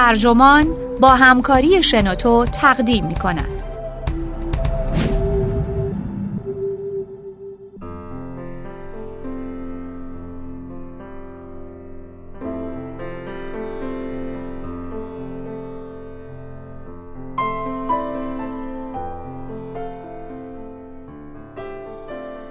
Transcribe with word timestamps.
ترجمان 0.00 0.76
با 1.00 1.08
همکاری 1.08 1.82
شنوتو 1.82 2.46
تقدیم 2.46 3.06
می 3.06 3.14
کند. 3.14 3.62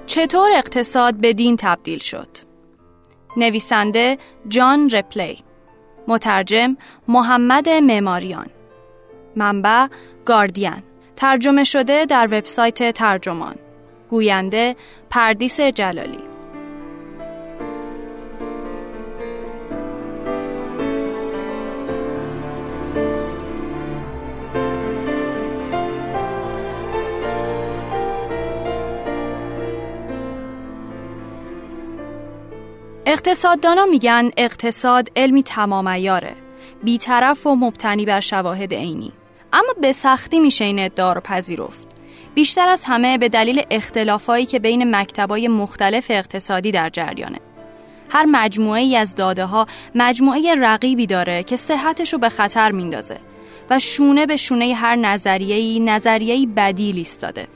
چطور 0.05 0.49
اقتصاد 0.55 1.15
به 1.15 1.33
دین 1.33 1.55
تبدیل 1.59 1.99
شد؟ 1.99 2.27
نویسنده 3.37 4.17
جان 4.47 4.89
رپلی 4.89 5.48
مترجم 6.09 6.77
محمد 7.07 7.69
معماریان. 7.69 8.47
منبع 9.35 9.87
گاردین. 10.25 10.83
ترجمه 11.15 11.63
شده 11.63 12.05
در 12.05 12.27
وبسایت 12.31 12.91
ترجمان. 12.91 13.55
گوینده 14.09 14.75
پردیس 15.09 15.61
جلالی. 15.61 16.23
اقتصاددانا 33.11 33.85
میگن 33.85 34.31
اقتصاد 34.37 35.11
علمی 35.15 35.43
تمام 35.43 35.87
ایاره 35.87 36.35
بیطرف 36.83 37.47
و 37.47 37.55
مبتنی 37.55 38.05
بر 38.05 38.19
شواهد 38.19 38.73
عینی. 38.73 39.11
اما 39.53 39.73
به 39.81 39.91
سختی 39.91 40.39
میشه 40.39 40.65
این 40.65 40.79
ادعا 40.79 41.13
پذیرفت. 41.13 41.87
بیشتر 42.35 42.69
از 42.69 42.83
همه 42.83 43.17
به 43.17 43.29
دلیل 43.29 43.61
اختلافایی 43.71 44.45
که 44.45 44.59
بین 44.59 44.95
مکتبای 44.95 45.47
مختلف 45.47 46.05
اقتصادی 46.09 46.71
در 46.71 46.89
جریانه. 46.89 47.39
هر 48.09 48.25
مجموعه 48.25 48.81
ای 48.81 48.95
از 48.95 49.15
داده 49.15 49.45
ها 49.45 49.67
مجموعه 49.95 50.55
رقیبی 50.55 51.07
داره 51.07 51.43
که 51.43 51.55
صحتش 51.55 52.13
رو 52.13 52.19
به 52.19 52.29
خطر 52.29 52.71
میندازه 52.71 53.17
و 53.69 53.79
شونه 53.79 54.25
به 54.25 54.37
شونه 54.37 54.73
هر 54.73 54.95
نظریه‌ای 54.95 55.79
نظریه‌ای 55.79 56.45
بدیل 56.45 56.97
ایستاده. 56.97 57.47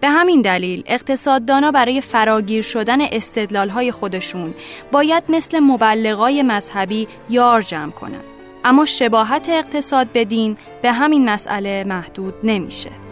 به 0.00 0.08
همین 0.08 0.42
دلیل 0.42 0.84
اقتصاددانا 0.86 1.70
برای 1.70 2.00
فراگیر 2.00 2.62
شدن 2.62 3.00
استدلالهای 3.00 3.92
خودشون 3.92 4.54
باید 4.92 5.24
مثل 5.28 5.60
مبلغای 5.60 6.42
مذهبی 6.42 7.08
یار 7.30 7.62
جمع 7.62 7.90
کنند. 7.90 8.24
اما 8.64 8.84
شباهت 8.84 9.48
اقتصاد 9.48 10.06
به 10.12 10.24
دین 10.24 10.56
به 10.82 10.92
همین 10.92 11.30
مسئله 11.30 11.84
محدود 11.84 12.34
نمیشه. 12.44 13.07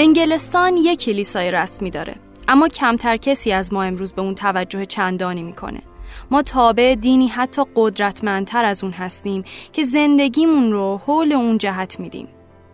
انگلستان 0.00 0.76
یک 0.76 1.04
کلیسای 1.04 1.50
رسمی 1.50 1.90
داره 1.90 2.16
اما 2.48 2.68
کمتر 2.68 3.16
کسی 3.16 3.52
از 3.52 3.72
ما 3.72 3.82
امروز 3.82 4.12
به 4.12 4.22
اون 4.22 4.34
توجه 4.34 4.84
چندانی 4.84 5.42
می‌کنه. 5.42 5.82
ما 6.30 6.42
تابع 6.42 6.94
دینی 6.94 7.28
حتی 7.28 7.62
قدرتمندتر 7.76 8.64
از 8.64 8.84
اون 8.84 8.92
هستیم 8.92 9.44
که 9.72 9.84
زندگیمون 9.84 10.72
رو 10.72 11.00
حول 11.06 11.32
اون 11.32 11.58
جهت 11.58 12.00
میدیم. 12.00 12.28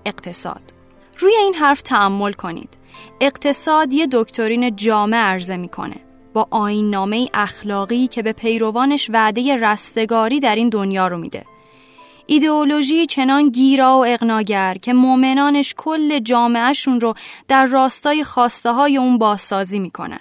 اقتصاد. 0.07 0.63
روی 1.19 1.35
این 1.35 1.55
حرف 1.55 1.83
تعمل 1.83 2.33
کنید. 2.33 2.79
اقتصاد 3.21 3.93
یه 3.93 4.09
دکترین 4.13 4.77
جامع 4.77 5.17
عرضه 5.17 5.57
می‌کنه. 5.57 5.97
با 6.33 6.49
آین 6.51 6.91
نامه 6.91 7.29
اخلاقی 7.35 8.07
که 8.07 8.23
به 8.23 8.33
پیروانش 8.33 9.11
وعده 9.13 9.57
رستگاری 9.57 10.41
در 10.41 10.57
این 10.57 10.69
دنیا 10.69 11.09
رو 11.09 11.19
میده. 11.19 11.45
ایدئولوژی 12.27 13.07
چنان 13.07 13.49
گیرا 13.49 13.99
و 13.99 14.07
اقناگر 14.07 14.75
که 14.83 14.93
مؤمنانش 14.93 15.75
کل 15.77 16.19
جامعهشون 16.19 17.01
رو 17.01 17.15
در 17.49 17.67
راستای 17.67 18.25
خواسته 18.25 18.73
های 18.73 18.97
اون 18.97 19.19
بازسازی 19.19 19.79
می‌کنن. 19.79 20.21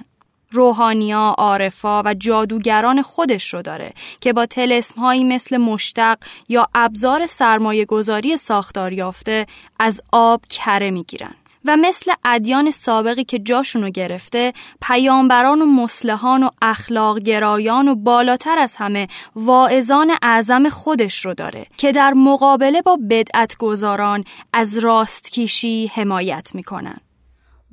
روحانیا، 0.52 1.36
عارفا 1.38 2.04
و 2.04 2.14
جادوگران 2.14 3.02
خودش 3.02 3.54
رو 3.54 3.62
داره 3.62 3.94
که 4.22 4.34
با 4.34 4.46
تلسم 4.46 5.02
هایی 5.02 5.24
مثل 5.24 5.58
مشتق 5.58 6.18
یا 6.50 6.68
ابزار 6.76 7.26
سرمایه 7.26 7.86
گذاری 7.86 8.38
ساختار 8.38 8.94
یافته 8.94 9.46
از 9.80 10.02
آب 10.12 10.42
کره 10.50 10.92
می‌گیرن. 10.92 11.36
و 11.66 11.78
مثل 11.78 12.12
ادیان 12.26 12.72
سابقی 12.72 13.24
که 13.24 13.40
جاشونو 13.40 13.90
گرفته 13.90 14.54
پیامبران 14.82 15.62
و 15.62 15.66
مسلحان 15.66 16.44
و 16.44 16.50
اخلاق 16.62 17.20
گرایان 17.20 17.88
و 17.88 17.96
بالاتر 17.96 18.60
از 18.60 18.76
همه 18.76 19.08
واعظان 19.36 20.12
اعظم 20.22 20.70
خودش 20.70 21.26
رو 21.26 21.34
داره 21.34 21.66
که 21.78 21.92
در 21.92 22.14
مقابله 22.14 22.82
با 22.82 22.98
بدعت 23.10 23.58
گذاران 23.58 24.24
از 24.54 24.78
راستکیشی 24.78 25.92
حمایت 25.94 26.52
می‌کنن. 26.56 26.98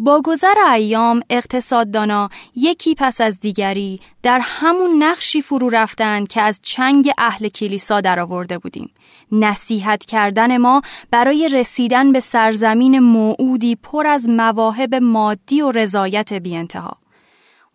با 0.03 0.23
گذر 0.25 0.59
ایام 0.75 1.21
اقتصاددانا 1.31 2.29
یکی 2.55 2.95
پس 2.95 3.21
از 3.21 3.41
دیگری 3.41 4.01
در 4.23 4.41
همون 4.43 5.03
نقشی 5.03 5.43
فرو 5.43 5.69
رفتند 5.69 6.29
که 6.29 6.41
از 6.41 6.61
چنگ 6.63 7.11
اهل 7.19 7.49
کلیسا 7.49 8.01
درآورده 8.01 8.59
بودیم 8.59 8.91
نصیحت 9.33 10.05
کردن 10.05 10.57
ما 10.57 10.83
برای 11.11 11.49
رسیدن 11.49 12.13
به 12.13 12.21
سرزمین 12.21 12.99
موعودی 12.99 13.77
پر 13.77 14.07
از 14.07 14.29
مواهب 14.29 14.95
مادی 14.95 15.63
و 15.63 15.71
رضایت 15.71 16.33
بی 16.33 16.57
انتها. 16.57 16.97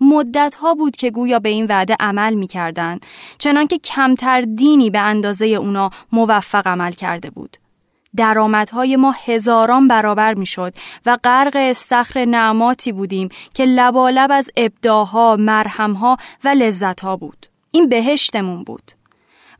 مدت 0.01 0.55
ها 0.55 0.73
بود 0.73 0.95
که 0.95 1.11
گویا 1.11 1.39
به 1.39 1.49
این 1.49 1.65
وعده 1.65 1.95
عمل 1.99 2.33
می 2.33 2.47
کردن 2.47 2.99
چنانکه 3.37 3.77
کمتر 3.77 4.41
دینی 4.41 4.89
به 4.89 4.99
اندازه 4.99 5.45
اونا 5.45 5.89
موفق 6.11 6.67
عمل 6.67 6.91
کرده 6.91 7.29
بود. 7.29 7.57
درآمدهای 8.15 8.95
ما 8.95 9.15
هزاران 9.25 9.87
برابر 9.87 10.33
می‌شد 10.33 10.73
و 11.05 11.17
غرق 11.23 11.55
استخر 11.55 12.25
نعماتی 12.25 12.91
بودیم 12.91 13.29
که 13.53 13.65
لبالب 13.65 14.31
از 14.31 14.51
ابداها، 14.57 15.35
مرهمها 15.39 16.17
و 16.43 16.49
لذتها 16.49 17.15
بود. 17.15 17.45
این 17.71 17.89
بهشتمون 17.89 18.63
بود. 18.63 18.91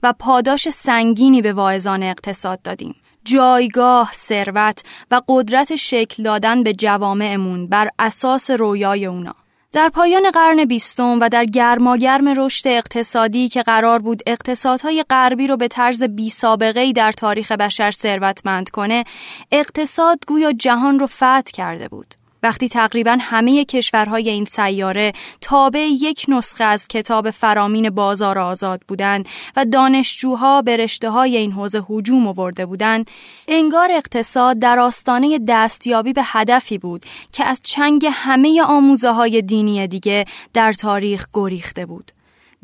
و 0.06 0.14
پاداش 0.20 0.70
سنگینی 0.70 1.42
به 1.42 1.54
واعظان 1.54 2.04
اقتصاد 2.04 2.62
دادیم. 2.62 2.96
جایگاه، 3.24 4.12
ثروت 4.14 4.84
و 5.12 5.22
قدرت 5.28 5.76
شکل 5.76 6.24
دادن 6.24 6.64
به 6.64 6.74
جوامعمون 6.74 7.68
بر 7.68 7.90
اساس 8.00 8.52
رویای 8.52 9.06
اونا. 9.06 9.36
در 9.74 9.90
پایان 9.90 10.32
قرن 10.32 10.66
بیستم 10.66 11.20
و 11.20 11.30
در 11.30 11.46
گرماگرم 11.46 12.34
رشد 12.38 12.68
اقتصادی 12.68 13.50
که 13.50 13.64
قرار 13.64 14.00
بود 14.00 14.22
اقتصادهای 14.28 15.06
غربی 15.10 15.48
رو 15.48 15.58
به 15.58 15.68
طرز 15.68 16.04
بی 16.04 16.30
سابقه 16.30 16.92
در 16.92 17.12
تاریخ 17.12 17.52
بشر 17.52 17.92
ثروتمند 17.92 18.70
کنه، 18.70 19.04
اقتصاد 19.52 20.20
گویا 20.28 20.52
جهان 20.52 21.00
رو 21.00 21.08
فتح 21.08 21.52
کرده 21.54 21.88
بود. 21.88 22.16
وقتی 22.45 22.69
تقریبا 22.69 23.17
همه 23.22 23.66
کشورهای 23.66 24.29
این 24.29 24.45
سیاره 24.45 25.13
تابع 25.41 25.79
یک 25.79 26.25
نسخه 26.28 26.63
از 26.63 26.88
کتاب 26.88 27.29
فرامین 27.29 27.89
بازار 27.89 28.39
آزاد 28.39 28.81
بودند 28.88 29.28
و 29.56 29.66
دانشجوها 29.66 30.61
به 30.61 30.78
رشته 30.78 31.09
های 31.09 31.38
این 31.38 31.51
حوزه 31.51 31.83
هجوم 31.89 32.28
آورده 32.28 32.66
بودند 32.66 33.09
انگار 33.47 33.91
اقتصاد 33.91 34.59
در 34.59 34.79
آستانه 34.79 35.39
دستیابی 35.47 36.13
به 36.13 36.22
هدفی 36.25 36.78
بود 36.78 37.06
که 37.31 37.45
از 37.45 37.61
چنگ 37.63 38.07
همه 38.11 38.62
آموزه 38.63 39.12
های 39.12 39.41
دینی 39.41 39.88
دیگه 39.88 40.25
در 40.53 40.73
تاریخ 40.73 41.27
گریخته 41.33 41.85
بود. 41.85 42.12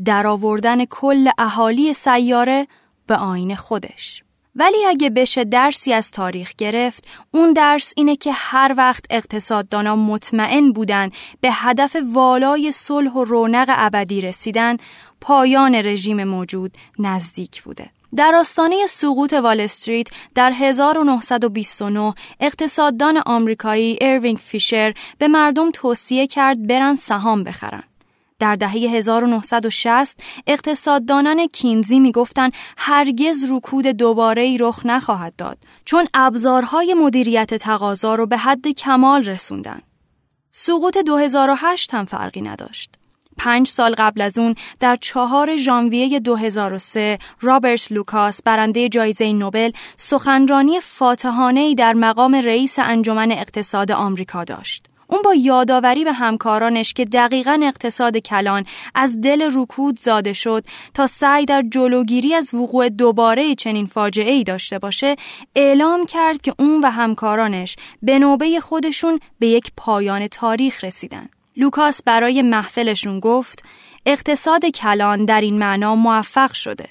در 0.05 0.27
آوردن 0.27 0.85
کل 0.85 1.29
اهالی 1.37 1.93
سیاره 1.93 2.67
به 3.07 3.15
آیین 3.15 3.55
خودش. 3.55 4.23
ولی 4.55 4.85
اگه 4.85 5.09
بشه 5.09 5.43
درسی 5.43 5.93
از 5.93 6.11
تاریخ 6.11 6.53
گرفت 6.57 7.07
اون 7.31 7.53
درس 7.53 7.93
اینه 7.97 8.15
که 8.15 8.31
هر 8.31 8.73
وقت 8.77 9.05
اقتصاددانا 9.09 9.95
مطمئن 9.95 10.71
بودن 10.71 11.09
به 11.41 11.49
هدف 11.51 11.97
والای 12.13 12.71
صلح 12.71 13.11
و 13.11 13.23
رونق 13.23 13.69
ابدی 13.69 14.21
رسیدن 14.21 14.77
پایان 15.21 15.75
رژیم 15.75 16.23
موجود 16.23 16.77
نزدیک 16.99 17.63
بوده. 17.63 17.89
در 18.15 18.35
آستانه 18.35 18.85
سقوط 18.87 19.33
وال 19.33 19.59
استریت 19.59 20.07
در 20.35 20.51
1929 20.51 22.13
اقتصاددان 22.39 23.17
آمریکایی 23.25 23.97
اروینگ 24.01 24.37
فیشر 24.37 24.93
به 25.17 25.27
مردم 25.27 25.71
توصیه 25.71 26.27
کرد 26.27 26.67
برن 26.67 26.95
سهام 26.95 27.43
بخرن. 27.43 27.83
در 28.41 28.55
دهه 28.55 28.71
1960 28.71 30.19
اقتصاددانان 30.47 31.47
کینزی 31.47 31.99
می‌گفتند 31.99 32.53
هرگز 32.77 33.51
رکود 33.51 33.87
دوباره 33.87 34.41
ای 34.41 34.57
رخ 34.57 34.85
نخواهد 34.85 35.35
داد 35.35 35.57
چون 35.85 36.07
ابزارهای 36.13 36.93
مدیریت 36.93 37.53
تقاضا 37.53 38.15
رو 38.15 38.25
به 38.25 38.37
حد 38.37 38.67
کمال 38.67 39.23
رسوندن. 39.23 39.81
سقوط 40.51 40.97
2008 40.97 41.93
هم 41.93 42.05
فرقی 42.05 42.41
نداشت. 42.41 42.95
پنج 43.37 43.67
سال 43.67 43.95
قبل 43.97 44.21
از 44.21 44.37
اون 44.37 44.53
در 44.79 44.95
چهار 44.95 45.57
ژانویه 45.57 46.19
2003 46.19 47.19
رابرت 47.41 47.91
لوکاس 47.91 48.41
برنده 48.43 48.89
جایزه 48.89 49.33
نوبل 49.33 49.71
سخنرانی 49.97 50.79
فاتحانه 50.79 51.75
در 51.75 51.93
مقام 51.93 52.35
رئیس 52.35 52.79
انجمن 52.79 53.31
اقتصاد 53.31 53.91
آمریکا 53.91 54.43
داشت. 54.43 54.90
اون 55.11 55.21
با 55.21 55.35
یادآوری 55.35 56.03
به 56.03 56.13
همکارانش 56.13 56.93
که 56.93 57.05
دقیقا 57.05 57.59
اقتصاد 57.63 58.17
کلان 58.17 58.65
از 58.95 59.21
دل 59.21 59.49
رکود 59.53 59.99
زاده 59.99 60.33
شد 60.33 60.63
تا 60.93 61.07
سعی 61.07 61.45
در 61.45 61.63
جلوگیری 61.71 62.33
از 62.33 62.53
وقوع 62.53 62.89
دوباره 62.89 63.55
چنین 63.55 63.85
فاجعه 63.85 64.31
ای 64.31 64.43
داشته 64.43 64.79
باشه 64.79 65.15
اعلام 65.55 66.05
کرد 66.05 66.41
که 66.41 66.55
اون 66.59 66.81
و 66.81 66.89
همکارانش 66.89 67.75
به 68.01 68.19
نوبه 68.19 68.59
خودشون 68.59 69.19
به 69.39 69.47
یک 69.47 69.71
پایان 69.77 70.27
تاریخ 70.27 70.83
رسیدن. 70.83 71.29
لوکاس 71.57 72.03
برای 72.03 72.41
محفلشون 72.41 73.19
گفت 73.19 73.63
اقتصاد 74.05 74.65
کلان 74.65 75.25
در 75.25 75.41
این 75.41 75.59
معنا 75.59 75.95
موفق 75.95 76.53
شده. 76.53 76.89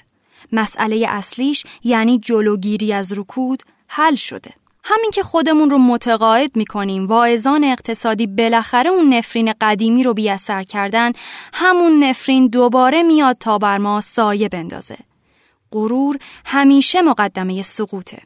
مسئله 0.51 1.05
اصلیش 1.09 1.63
یعنی 1.83 2.19
جلوگیری 2.19 2.93
از 2.93 3.17
رکود 3.17 3.63
حل 3.87 4.15
شده. 4.15 4.60
همین 4.83 5.11
که 5.11 5.23
خودمون 5.23 5.69
رو 5.69 5.77
متقاعد 5.77 6.55
می‌کنیم 6.55 7.05
واعظان 7.05 7.63
اقتصادی 7.63 8.27
بالاخره 8.27 8.89
اون 8.89 9.13
نفرین 9.13 9.53
قدیمی 9.61 10.03
رو 10.03 10.13
بیاثر 10.13 10.63
کردن 10.63 11.11
همون 11.53 12.03
نفرین 12.03 12.47
دوباره 12.47 13.03
میاد 13.03 13.37
تا 13.39 13.57
بر 13.57 13.77
ما 13.77 14.01
سایه 14.01 14.49
بندازه. 14.49 14.97
غرور 15.71 16.17
همیشه 16.45 17.01
مقدمه 17.01 17.61
سقوطه. 17.61 18.21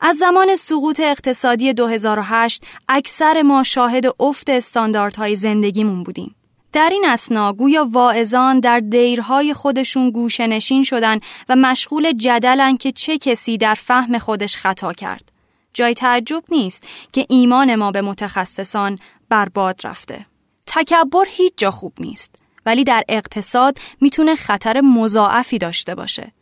از 0.00 0.16
زمان 0.16 0.54
سقوط 0.54 1.00
اقتصادی 1.00 1.72
2008 1.72 2.64
اکثر 2.88 3.42
ما 3.42 3.62
شاهد 3.62 4.04
افت 4.20 4.50
استانداردهای 4.50 5.36
زندگیمون 5.36 6.02
بودیم. 6.02 6.34
در 6.72 6.88
این 6.90 7.04
اسنا 7.08 7.52
گویا 7.52 7.88
واعظان 7.90 8.60
در 8.60 8.80
دیرهای 8.80 9.54
خودشون 9.54 10.10
گوشنشین 10.10 10.82
شدن 10.82 11.20
و 11.48 11.56
مشغول 11.56 12.12
جدلن 12.12 12.76
که 12.76 12.92
چه 12.92 13.18
کسی 13.18 13.58
در 13.58 13.74
فهم 13.74 14.18
خودش 14.18 14.56
خطا 14.56 14.92
کرد. 14.92 15.33
جای 15.74 15.94
تعجب 15.94 16.44
نیست 16.48 16.82
که 17.12 17.26
ایمان 17.28 17.74
ما 17.74 17.90
به 17.90 18.02
متخصصان 18.02 18.98
برباد 19.28 19.80
رفته. 19.84 20.26
تکبر 20.66 21.24
هیچ 21.28 21.52
جا 21.56 21.70
خوب 21.70 21.92
نیست 22.00 22.42
ولی 22.66 22.84
در 22.84 23.04
اقتصاد 23.08 23.78
می‌تونه 24.00 24.34
خطر 24.34 24.80
مضاعفی 24.80 25.58
داشته 25.58 25.94
باشه. 25.94 26.32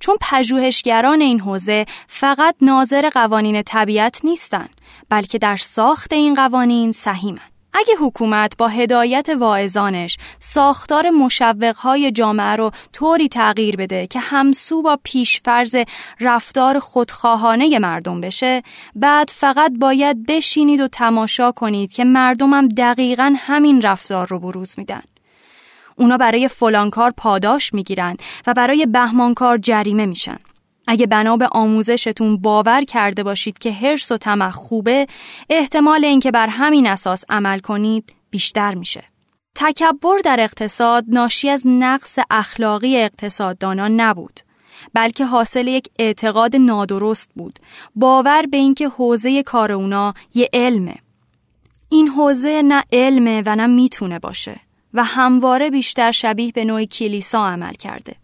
چون 0.00 0.16
پژوهشگران 0.20 1.20
این 1.20 1.40
حوزه 1.40 1.86
فقط 2.08 2.56
ناظر 2.60 3.10
قوانین 3.10 3.62
طبیعت 3.62 4.24
نیستن 4.24 4.68
بلکه 5.08 5.38
در 5.38 5.56
ساخت 5.56 6.12
این 6.12 6.34
قوانین 6.34 6.92
سهیمن. 6.92 7.51
اگه 7.74 7.94
حکومت 8.00 8.56
با 8.56 8.68
هدایت 8.68 9.28
واعظانش 9.38 10.18
ساختار 10.38 11.10
مشوقهای 11.10 12.12
جامعه 12.12 12.56
رو 12.56 12.70
طوری 12.92 13.28
تغییر 13.28 13.76
بده 13.76 14.06
که 14.06 14.20
همسو 14.20 14.82
با 14.82 14.98
پیشفرز 15.04 15.76
رفتار 16.20 16.78
خودخواهانه 16.78 17.78
مردم 17.78 18.20
بشه 18.20 18.62
بعد 18.94 19.30
فقط 19.34 19.72
باید 19.80 20.26
بشینید 20.26 20.80
و 20.80 20.88
تماشا 20.88 21.52
کنید 21.52 21.92
که 21.92 22.04
مردمم 22.04 22.68
دقیقا 22.68 23.34
همین 23.38 23.82
رفتار 23.82 24.26
رو 24.26 24.38
بروز 24.38 24.78
میدن. 24.78 25.02
اونا 25.96 26.16
برای 26.16 26.48
فلانکار 26.48 27.12
پاداش 27.16 27.74
می‌گیرن 27.74 28.16
و 28.46 28.54
برای 28.54 28.86
بهمانکار 28.86 29.58
جریمه 29.58 30.06
میشن. 30.06 30.38
اگه 30.86 31.06
بنا 31.06 31.36
به 31.36 31.48
آموزشتون 31.52 32.36
باور 32.36 32.84
کرده 32.84 33.22
باشید 33.22 33.58
که 33.58 33.72
هرس 33.72 34.12
و 34.12 34.16
طمع 34.16 34.50
خوبه 34.50 35.06
احتمال 35.50 36.04
اینکه 36.04 36.30
بر 36.30 36.46
همین 36.46 36.86
اساس 36.86 37.24
عمل 37.28 37.58
کنید 37.58 38.12
بیشتر 38.30 38.74
میشه. 38.74 39.04
تکبر 39.54 40.18
در 40.24 40.40
اقتصاد 40.40 41.04
ناشی 41.08 41.48
از 41.48 41.62
نقص 41.66 42.18
اخلاقی 42.30 42.96
اقتصاددانان 42.96 44.00
نبود 44.00 44.40
بلکه 44.94 45.24
حاصل 45.24 45.68
یک 45.68 45.88
اعتقاد 45.98 46.56
نادرست 46.56 47.30
بود. 47.34 47.58
باور 47.94 48.46
به 48.46 48.56
اینکه 48.56 48.88
حوزه 48.88 49.42
کار 49.42 49.72
اونا 49.72 50.14
یه 50.34 50.48
علمه. 50.52 50.94
این 51.88 52.08
حوزه 52.08 52.62
نه 52.62 52.84
علمه 52.92 53.42
و 53.46 53.56
نه 53.56 53.66
می‌تونه 53.66 54.18
باشه 54.18 54.60
و 54.94 55.04
همواره 55.04 55.70
بیشتر 55.70 56.10
شبیه 56.10 56.52
به 56.52 56.64
نوع 56.64 56.84
کلیسا 56.84 57.46
عمل 57.46 57.72
کرده. 57.72 58.21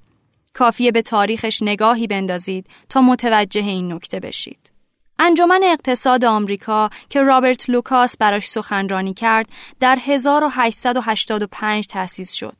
کافیه 0.59 0.93
به 0.93 1.03
تاریخش 1.03 1.63
نگاهی 1.63 2.07
بندازید 2.07 2.67
تا 2.89 3.01
متوجه 3.01 3.61
این 3.61 3.93
نکته 3.93 4.21
بشید. 4.21 4.73
انجمن 5.19 5.61
اقتصاد 5.65 6.25
آمریکا 6.25 6.91
که 7.11 7.23
رابرت 7.23 7.71
لوکاس 7.71 8.17
براش 8.17 8.47
سخنرانی 8.47 9.15
کرد 9.15 9.49
در 9.81 9.99
1885 10.03 11.87
تأسیس 11.87 12.33
شد. 12.33 12.57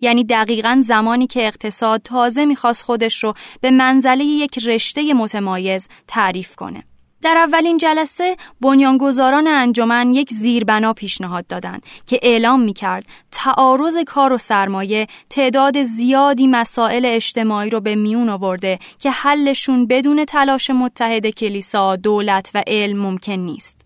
یعنی 0.00 0.24
دقیقا 0.24 0.78
زمانی 0.82 1.26
که 1.26 1.46
اقتصاد 1.46 2.02
تازه 2.02 2.44
می‌خواست 2.44 2.82
خودش 2.82 3.24
رو 3.24 3.34
به 3.60 3.70
منزله 3.70 4.24
یک 4.24 4.58
رشته 4.66 5.14
متمایز 5.14 5.88
تعریف 6.08 6.56
کنه. 6.56 6.84
در 7.26 7.38
اولین 7.38 7.78
جلسه 7.78 8.36
بنیانگذاران 8.60 9.46
انجمن 9.46 10.14
یک 10.14 10.32
زیربنا 10.32 10.92
پیشنهاد 10.92 11.46
دادند 11.46 11.82
که 12.06 12.20
اعلام 12.22 12.60
می 12.60 12.72
کرد 12.72 13.04
تعارض 13.30 13.96
کار 14.06 14.32
و 14.32 14.38
سرمایه 14.38 15.06
تعداد 15.30 15.82
زیادی 15.82 16.46
مسائل 16.46 17.04
اجتماعی 17.06 17.70
رو 17.70 17.80
به 17.80 17.94
میون 17.94 18.28
آورده 18.28 18.78
که 18.98 19.10
حلشون 19.10 19.86
بدون 19.86 20.24
تلاش 20.24 20.70
متحد 20.70 21.26
کلیسا، 21.26 21.96
دولت 21.96 22.50
و 22.54 22.62
علم 22.66 22.98
ممکن 22.98 23.32
نیست. 23.32 23.80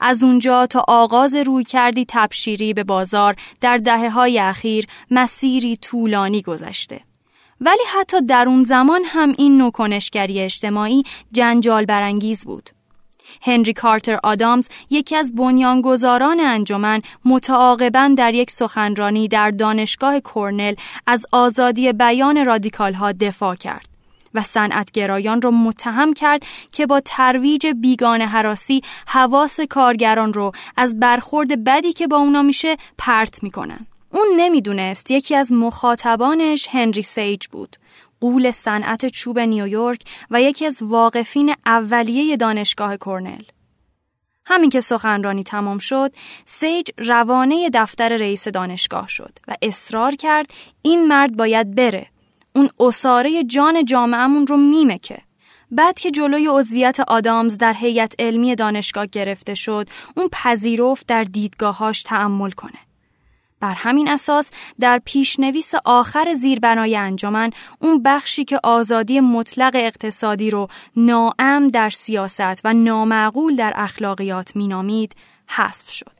از 0.00 0.22
اونجا 0.22 0.66
تا 0.66 0.84
آغاز 0.88 1.34
روی 1.34 1.64
کردی 1.64 2.04
تبشیری 2.08 2.74
به 2.74 2.84
بازار 2.84 3.36
در 3.60 3.76
دهه 3.76 4.10
های 4.10 4.38
اخیر 4.38 4.86
مسیری 5.10 5.76
طولانی 5.76 6.42
گذشته. 6.42 7.00
ولی 7.60 7.82
حتی 7.92 8.22
در 8.22 8.48
اون 8.48 8.62
زمان 8.62 9.02
هم 9.04 9.34
این 9.38 9.58
نوع 9.58 9.70
کنشگری 9.70 10.40
اجتماعی 10.40 11.02
جنجال 11.32 11.84
برانگیز 11.84 12.44
بود. 12.44 12.70
هنری 13.44 13.72
کارتر 13.72 14.18
آدامز 14.22 14.68
یکی 14.90 15.16
از 15.16 15.34
بنیانگذاران 15.34 16.40
انجمن 16.40 17.02
متعاقبا 17.24 18.14
در 18.16 18.34
یک 18.34 18.50
سخنرانی 18.50 19.28
در 19.28 19.50
دانشگاه 19.50 20.20
کورنل 20.20 20.74
از 21.06 21.26
آزادی 21.32 21.92
بیان 21.92 22.44
رادیکال 22.44 22.94
ها 22.94 23.12
دفاع 23.12 23.54
کرد 23.54 23.88
و 24.34 24.42
صنعتگرایان 24.42 25.42
را 25.42 25.50
متهم 25.50 26.12
کرد 26.12 26.42
که 26.72 26.86
با 26.86 27.00
ترویج 27.00 27.66
بیگانه 27.66 28.22
هراسی 28.22 28.82
حواس 29.06 29.60
کارگران 29.60 30.32
رو 30.32 30.52
از 30.76 31.00
برخورد 31.00 31.64
بدی 31.64 31.92
که 31.92 32.06
با 32.06 32.16
اونا 32.16 32.42
میشه 32.42 32.76
پرت 32.98 33.42
می‌کنن. 33.42 33.86
اون 34.10 34.28
نمی‌دونست 34.36 35.10
یکی 35.10 35.34
از 35.34 35.52
مخاطبانش 35.52 36.68
هنری 36.70 37.02
سیج 37.02 37.46
بود 37.46 37.76
قول 38.24 38.50
صنعت 38.50 39.06
چوب 39.06 39.38
نیویورک 39.38 40.00
و 40.30 40.42
یکی 40.42 40.66
از 40.66 40.82
واقفین 40.82 41.54
اولیه 41.66 42.36
دانشگاه 42.36 42.96
کرنل. 42.96 43.42
همین 44.46 44.70
که 44.70 44.80
سخنرانی 44.80 45.42
تمام 45.42 45.78
شد، 45.78 46.12
سیج 46.44 46.90
روانه 46.98 47.70
دفتر 47.74 48.16
رئیس 48.16 48.48
دانشگاه 48.48 49.08
شد 49.08 49.38
و 49.48 49.54
اصرار 49.62 50.14
کرد 50.14 50.46
این 50.82 51.08
مرد 51.08 51.36
باید 51.36 51.74
بره. 51.74 52.06
اون 52.54 52.68
اصاره 52.80 53.44
جان 53.44 53.84
جامعهمون 53.84 54.46
رو 54.46 54.56
میمکه. 54.56 55.18
بعد 55.70 55.98
که 55.98 56.10
جلوی 56.10 56.46
عضویت 56.50 57.00
آدامز 57.00 57.58
در 57.58 57.72
هیئت 57.72 58.14
علمی 58.18 58.54
دانشگاه 58.54 59.06
گرفته 59.06 59.54
شد، 59.54 59.88
اون 60.16 60.28
پذیرفت 60.32 61.06
در 61.06 61.24
دیدگاهاش 61.24 62.02
تعمل 62.02 62.50
کنه. 62.50 62.78
بر 63.64 63.74
همین 63.74 64.08
اساس 64.08 64.50
در 64.80 65.00
پیشنویس 65.04 65.72
آخر 65.84 66.32
زیربنای 66.32 66.96
انجمن 66.96 67.50
اون 67.78 68.02
بخشی 68.02 68.44
که 68.44 68.60
آزادی 68.62 69.20
مطلق 69.20 69.72
اقتصادی 69.74 70.50
رو 70.50 70.68
ناام 70.96 71.68
در 71.68 71.90
سیاست 71.90 72.60
و 72.64 72.72
نامعقول 72.74 73.56
در 73.56 73.72
اخلاقیات 73.76 74.56
مینامید 74.56 75.16
حذف 75.46 75.90
شد. 75.90 76.10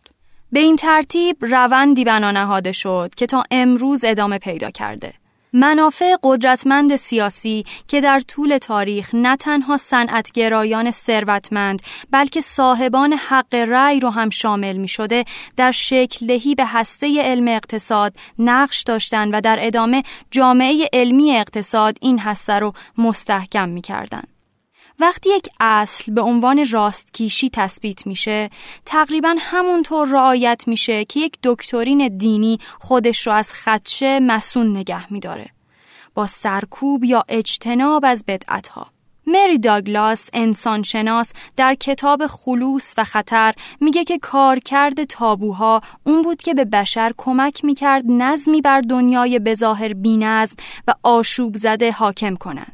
به 0.52 0.60
این 0.60 0.76
ترتیب 0.76 1.36
روندی 1.40 2.04
بنا 2.04 2.30
نهاده 2.30 2.72
شد 2.72 3.10
که 3.16 3.26
تا 3.26 3.44
امروز 3.50 4.04
ادامه 4.04 4.38
پیدا 4.38 4.70
کرده. 4.70 5.14
منافع 5.54 6.16
قدرتمند 6.22 6.96
سیاسی 6.96 7.64
که 7.88 8.00
در 8.00 8.20
طول 8.20 8.58
تاریخ 8.58 9.10
نه 9.14 9.36
تنها 9.36 9.76
صنعتگرایان 9.76 10.90
ثروتمند 10.90 11.82
بلکه 12.10 12.40
صاحبان 12.40 13.12
حق 13.12 13.54
رأی 13.54 14.00
رو 14.00 14.10
هم 14.10 14.30
شامل 14.30 14.76
می 14.76 14.88
شده 14.88 15.24
در 15.56 15.70
شکل 15.70 16.26
دهی 16.26 16.54
به 16.54 16.66
هسته 16.66 17.22
علم 17.22 17.48
اقتصاد 17.48 18.14
نقش 18.38 18.82
داشتند 18.82 19.34
و 19.34 19.40
در 19.40 19.58
ادامه 19.60 20.02
جامعه 20.30 20.88
علمی 20.92 21.36
اقتصاد 21.36 21.98
این 22.00 22.18
هسته 22.18 22.52
رو 22.52 22.72
مستحکم 22.98 23.68
می 23.68 23.80
کردن. 23.80 24.33
وقتی 25.00 25.30
یک 25.30 25.48
اصل 25.60 26.12
به 26.12 26.20
عنوان 26.20 26.66
راستکیشی 26.70 27.50
تثبیت 27.52 28.06
میشه 28.06 28.50
تقریبا 28.86 29.36
همونطور 29.38 30.08
رعایت 30.08 30.64
میشه 30.66 31.04
که 31.04 31.20
یک 31.20 31.38
دکترین 31.42 32.08
دینی 32.18 32.58
خودش 32.80 33.26
رو 33.26 33.32
از 33.32 33.52
خدشه 33.52 34.20
مسون 34.20 34.76
نگه 34.76 35.12
میداره 35.12 35.46
با 36.14 36.26
سرکوب 36.26 37.04
یا 37.04 37.24
اجتناب 37.28 38.04
از 38.04 38.24
بدعتها 38.28 38.86
مری 39.26 39.58
داگلاس 39.58 40.30
انسانشناس 40.32 41.32
در 41.56 41.74
کتاب 41.74 42.26
خلوص 42.26 42.94
و 42.98 43.04
خطر 43.04 43.54
میگه 43.80 44.04
که 44.04 44.18
کارکرد 44.18 45.04
تابوها 45.04 45.80
اون 46.06 46.22
بود 46.22 46.42
که 46.42 46.54
به 46.54 46.64
بشر 46.64 47.12
کمک 47.16 47.64
می‌کرد 47.64 48.04
نظمی 48.08 48.60
بر 48.60 48.80
دنیای 48.80 49.38
بظاهر 49.38 49.92
بینظم 49.92 50.56
و 50.88 50.94
آشوب 51.02 51.56
زده 51.56 51.92
حاکم 51.92 52.36
کنن. 52.36 52.73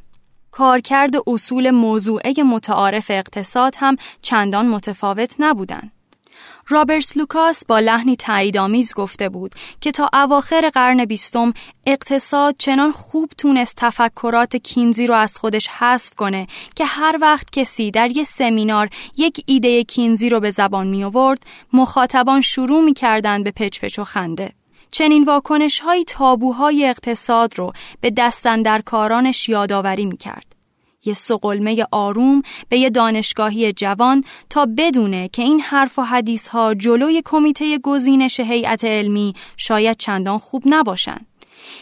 کارکرد 0.50 1.14
اصول 1.26 1.70
موضوعه 1.70 2.34
متعارف 2.42 3.06
اقتصاد 3.10 3.74
هم 3.78 3.96
چندان 4.22 4.68
متفاوت 4.68 5.34
نبودن. 5.38 5.90
رابرت 6.70 7.16
لوکاس 7.16 7.64
با 7.64 7.78
لحنی 7.78 8.16
تاییدآمیز 8.16 8.94
گفته 8.94 9.28
بود 9.28 9.54
که 9.80 9.90
تا 9.90 10.10
اواخر 10.12 10.70
قرن 10.74 11.04
بیستم 11.04 11.54
اقتصاد 11.86 12.54
چنان 12.58 12.92
خوب 12.92 13.30
تونست 13.38 13.76
تفکرات 13.76 14.56
کینزی 14.56 15.06
رو 15.06 15.14
از 15.14 15.38
خودش 15.38 15.68
حذف 15.68 16.14
کنه 16.14 16.46
که 16.74 16.84
هر 16.84 17.18
وقت 17.20 17.50
کسی 17.50 17.90
در 17.90 18.16
یه 18.16 18.24
سمینار 18.24 18.88
یک 19.16 19.44
ایده 19.46 19.84
کینزی 19.84 20.28
رو 20.28 20.40
به 20.40 20.50
زبان 20.50 20.86
می 20.86 21.04
آورد 21.04 21.42
مخاطبان 21.72 22.40
شروع 22.40 22.84
می 22.84 22.94
به 23.44 23.50
پچ 23.50 23.80
پچ 23.80 23.98
و 23.98 24.04
خنده 24.04 24.59
چنین 24.92 25.24
واکنش 25.24 25.80
های 25.80 26.04
تابوهای 26.04 26.86
اقتصاد 26.86 27.58
رو 27.58 27.72
به 28.00 28.12
کارانش 28.84 29.48
یادآوری 29.48 30.06
می 30.06 30.16
کرد. 30.16 30.60
یه 31.04 31.14
سقلمه 31.14 31.86
آروم 31.92 32.42
به 32.68 32.78
یه 32.78 32.90
دانشگاهی 32.90 33.72
جوان 33.72 34.24
تا 34.50 34.66
بدونه 34.78 35.28
که 35.28 35.42
این 35.42 35.60
حرف 35.60 35.98
و 35.98 36.02
حدیث 36.02 36.48
ها 36.48 36.74
جلوی 36.74 37.22
کمیته 37.24 37.78
گزینش 37.78 38.40
هیئت 38.40 38.84
علمی 38.84 39.34
شاید 39.56 39.96
چندان 39.96 40.38
خوب 40.38 40.62
نباشند. 40.66 41.26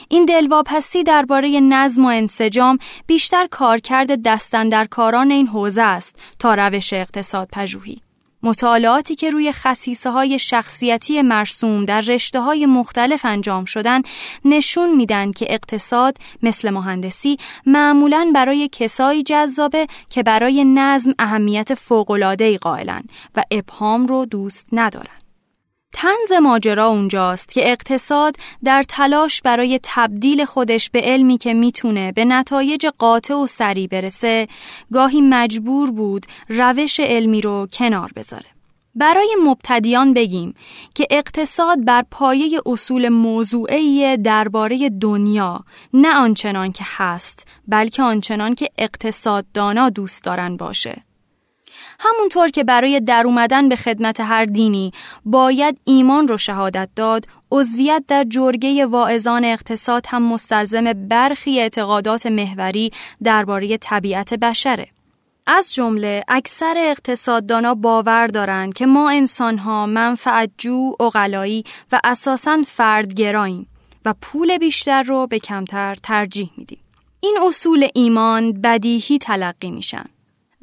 این 0.09 0.25
دلواپسی 0.25 1.03
درباره 1.03 1.61
نظم 1.61 2.05
و 2.05 2.09
انسجام 2.09 2.79
بیشتر 3.07 3.47
کارکرد 3.47 4.23
دستندرکاران 4.23 5.31
این 5.31 5.47
حوزه 5.47 5.83
است 5.83 6.17
تا 6.39 6.55
روش 6.55 6.93
اقتصاد 6.93 7.49
پژوهی. 7.53 8.08
مطالعاتی 8.43 9.15
که 9.15 9.31
روی 9.31 9.53
خصیصه 9.53 10.11
های 10.11 10.39
شخصیتی 10.39 11.23
مرسوم 11.23 11.85
در 11.85 12.01
رشته 12.01 12.41
های 12.41 12.67
مختلف 12.67 13.25
انجام 13.25 13.65
شدن 13.65 14.03
نشون 14.45 14.97
میدن 14.97 15.33
که 15.33 15.47
اقتصاد 15.49 16.17
مثل 16.43 16.71
مهندسی 16.71 17.37
معمولا 17.67 18.33
برای 18.35 18.69
کسایی 18.73 19.23
جذابه 19.23 19.87
که 20.11 20.23
برای 20.23 20.65
نظم 20.65 21.15
اهمیت 21.19 21.75
فوق‌العاده‌ای 21.75 22.59
قائلن 22.59 23.03
و 23.35 23.43
ابهام 23.51 24.07
رو 24.07 24.25
دوست 24.25 24.67
ندارن. 24.73 25.18
تنز 26.01 26.33
ماجرا 26.43 26.87
اونجاست 26.87 27.49
که 27.53 27.73
اقتصاد 27.73 28.37
در 28.65 28.83
تلاش 28.83 29.43
برای 29.43 29.81
تبدیل 29.83 30.45
خودش 30.45 30.91
به 30.91 31.01
علمی 31.01 31.39
که 31.39 31.55
می‌تونه 31.55 32.13
به 32.13 32.25
نتایج 32.25 32.87
قاطع 32.87 33.35
و 33.35 33.47
سریع 33.47 33.87
برسه 33.87 34.49
گاهی 34.93 35.21
مجبور 35.21 35.91
بود 35.91 36.27
روش 36.49 37.01
علمی 37.01 37.41
رو 37.41 37.69
کنار 37.73 38.11
بذاره. 38.17 38.45
برای 38.95 39.37
مبتدیان 39.45 40.15
بگیم 40.15 40.55
که 40.95 41.07
اقتصاد 41.11 41.85
بر 41.85 42.05
پایه 42.11 42.61
اصول 42.67 43.09
موضوعی 43.09 44.17
درباره 44.17 44.91
دنیا 45.01 45.65
نه 45.95 46.15
آنچنان 46.15 46.73
که 46.73 46.85
هست 46.97 47.47
بلکه 47.69 48.03
آنچنان 48.03 48.55
که 48.55 48.69
اقتصاددانا 48.79 49.91
دوست 49.91 50.25
دارن 50.25 50.57
باشه. 50.57 51.08
همونطور 51.99 52.49
که 52.49 52.65
برای 52.65 53.01
در 53.01 53.23
اومدن 53.27 53.69
به 53.69 53.77
خدمت 53.77 54.21
هر 54.21 54.45
دینی 54.45 54.93
باید 55.25 55.79
ایمان 55.85 56.29
رو 56.29 56.39
شهادت 56.39 56.89
داد، 56.97 57.25
عضویت 57.53 58.05
در 58.09 58.25
جرگه 58.25 58.87
واعظان 58.87 59.45
اقتصاد 59.45 60.07
هم 60.09 60.23
مستلزم 60.23 60.93
برخی 60.93 61.61
اعتقادات 61.61 62.27
محوری 62.27 62.91
درباره 63.23 63.77
طبیعت 63.77 64.35
بشره. 64.35 64.89
از 65.47 65.75
جمله 65.75 66.25
اکثر 66.29 66.75
اقتصاددانا 66.77 67.75
باور 67.75 68.27
دارند 68.27 68.75
که 68.75 68.87
ما 68.87 69.11
انسانها 69.11 69.87
منفعتجو، 69.87 70.93
اقلایی 71.01 71.65
و 71.93 72.01
اساساً 72.05 72.63
فردگراییم 72.67 73.69
و 74.05 74.15
پول 74.21 74.59
بیشتر 74.59 75.03
رو 75.03 75.27
به 75.27 75.39
کمتر 75.39 75.95
ترجیح 75.95 76.51
میدیم. 76.57 76.79
این 77.21 77.39
اصول 77.47 77.89
ایمان 77.95 78.53
بدیهی 78.53 79.19
تلقی 79.19 79.71
میشن. 79.71 80.05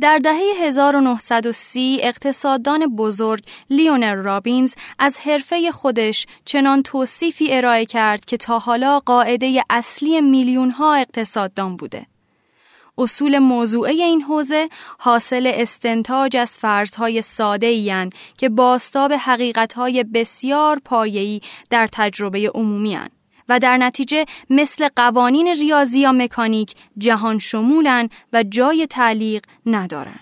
در 0.02 0.18
دهه 0.18 0.42
1930 0.62 2.00
اقتصاددان 2.02 2.96
بزرگ 2.96 3.44
لیونر 3.70 4.16
رابینز 4.16 4.74
از 5.00 5.20
حرفه 5.20 5.72
خودش 5.72 6.28
چنان 6.46 6.84
توصیفی 6.84 7.54
ارائه 7.54 7.86
کرد 7.86 8.26
که 8.26 8.38
تا 8.38 8.60
حالا 8.60 9.00
قاعده 9.00 9.64
اصلی 9.70 10.22
میلیون 10.22 10.72
ها 10.72 10.96
اقتصاددان 10.96 11.78
بوده. 11.78 12.06
اصول 12.98 13.40
موضوعه 13.40 13.92
این 13.92 14.22
حوزه 14.22 14.70
حاصل 15.00 15.52
استنتاج 15.54 16.38
از 16.38 16.60
فرضهای 16.60 17.22
ساده 17.22 17.68
این 17.68 18.10
که 18.38 18.50
باستاب 18.50 19.14
حقیقتهای 19.14 20.04
بسیار 20.04 20.82
پایه‌ای 20.86 21.42
در 21.70 21.88
تجربه 21.92 22.52
عمومی 22.56 22.96
و 23.50 23.60
در 23.60 23.78
نتیجه 23.78 24.26
مثل 24.50 24.90
قوانین 24.96 25.48
ریاضی 25.48 26.00
یا 26.00 26.12
مکانیک 26.12 26.74
جهان 26.98 27.40
شمولن 27.40 28.10
و 28.34 28.44
جای 28.44 28.88
تعلیق 28.88 29.44
ندارن. 29.66 30.20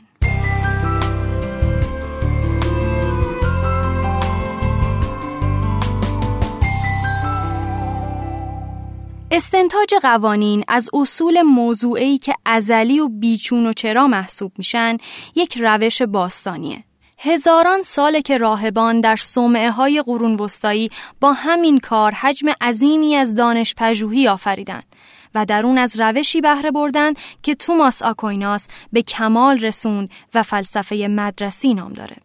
استنتاج 9.35 9.93
قوانین 10.01 10.63
از 10.67 10.89
اصول 10.93 11.41
موضوعی 11.41 12.17
که 12.17 12.35
ازلی 12.45 12.99
و 12.99 13.07
بیچون 13.07 13.65
و 13.65 13.73
چرا 13.73 14.07
محسوب 14.07 14.51
میشن 14.57 14.97
یک 15.35 15.57
روش 15.57 16.01
باستانیه. 16.01 16.83
هزاران 17.25 17.81
ساله 17.81 18.21
که 18.21 18.37
راهبان 18.37 19.01
در 19.01 19.15
صومعه 19.15 19.71
های 19.71 20.01
قرون 20.01 20.35
وسطایی 20.35 20.89
با 21.21 21.33
همین 21.33 21.79
کار 21.79 22.11
حجم 22.11 22.47
عظیمی 22.61 23.15
از 23.15 23.35
دانش 23.35 23.75
پژوهی 23.77 24.27
آفریدند 24.27 24.95
و 25.35 25.45
در 25.45 25.65
اون 25.65 25.77
از 25.77 26.01
روشی 26.01 26.41
بهره 26.41 26.71
بردند 26.71 27.17
که 27.43 27.55
توماس 27.55 28.01
آکویناس 28.01 28.67
به 28.93 29.01
کمال 29.01 29.59
رسوند 29.59 30.09
و 30.33 30.43
فلسفه 30.43 30.95
مدرسی 30.95 31.73
نام 31.73 31.93
داره. 31.93 32.15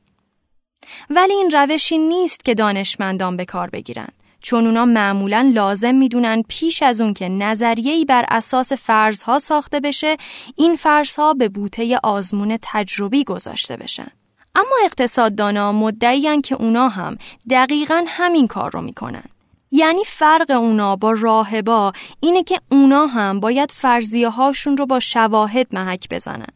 ولی 1.11 1.33
این 1.33 1.51
روشی 1.51 1.99
نیست 1.99 2.45
که 2.45 2.55
دانشمندان 2.55 3.37
به 3.37 3.45
کار 3.45 3.71
بگیرند. 3.71 4.13
چون 4.43 4.67
اونا 4.67 4.85
معمولا 4.85 5.51
لازم 5.55 5.95
می‌دونن 5.95 6.43
پیش 6.49 6.83
از 6.83 7.01
اون 7.01 7.15
که 7.15 7.29
نظریه‌ای 7.29 8.05
بر 8.05 8.25
اساس 8.29 8.73
فرضها 8.73 9.39
ساخته 9.39 9.81
بشه 9.81 10.17
این 10.57 10.77
فرضها 10.77 11.35
به 11.35 11.49
بوته 11.49 11.99
آزمون 12.03 12.59
تجربی 12.63 13.25
گذاشته 13.25 13.77
بشن. 13.77 14.09
اما 14.59 14.77
اقتصاددانا 14.85 15.73
مدعیان 15.73 16.41
که 16.41 16.55
اونا 16.55 16.89
هم 16.89 17.19
دقیقا 17.51 18.05
همین 18.09 18.47
کار 18.47 18.71
رو 18.71 18.83
می‌کنن. 18.83 19.25
یعنی 19.71 20.05
فرق 20.05 20.51
اونا 20.51 20.97
با 20.97 21.11
راهبا 21.19 21.93
اینه 22.21 22.43
که 22.43 22.61
اونا 22.71 23.07
هم 23.07 23.41
باید 23.41 23.73
فرضیه 23.73 24.29
هاشون 24.29 24.77
رو 24.77 24.87
با 24.87 25.01
شواهد 25.01 25.67
محک 25.73 26.09
بزنن. 26.11 26.47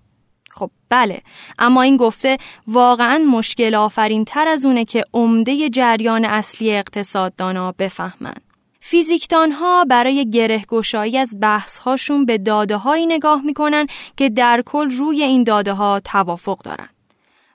خب 0.51 0.71
بله 0.89 1.23
اما 1.59 1.83
این 1.83 1.97
گفته 1.97 2.39
واقعا 2.67 3.19
مشکل 3.19 3.75
آفرین 3.75 4.25
تر 4.25 4.49
از 4.49 4.65
اونه 4.65 4.85
که 4.85 5.05
عمده 5.15 5.71
جریان 5.71 6.25
اصلی 6.25 6.73
اقتصاددانا 6.73 7.73
بفهمن. 7.73 8.35
فیزیکدان 8.81 9.53
ها 9.53 9.85
برای 9.85 10.31
گره 10.31 10.65
گشایی 10.69 11.19
از 11.19 11.37
بحث 11.41 11.79
هاشون 11.79 12.25
به 12.25 12.39
داده 12.39 12.77
هایی 12.77 13.07
نگاه 13.07 13.43
می‌کنن 13.43 13.87
که 14.17 14.29
در 14.29 14.63
کل 14.67 14.91
روی 14.91 15.23
این 15.23 15.45
داده 15.45 15.73
ها 15.73 16.01
توافق 16.01 16.59
دارن. 16.59 16.89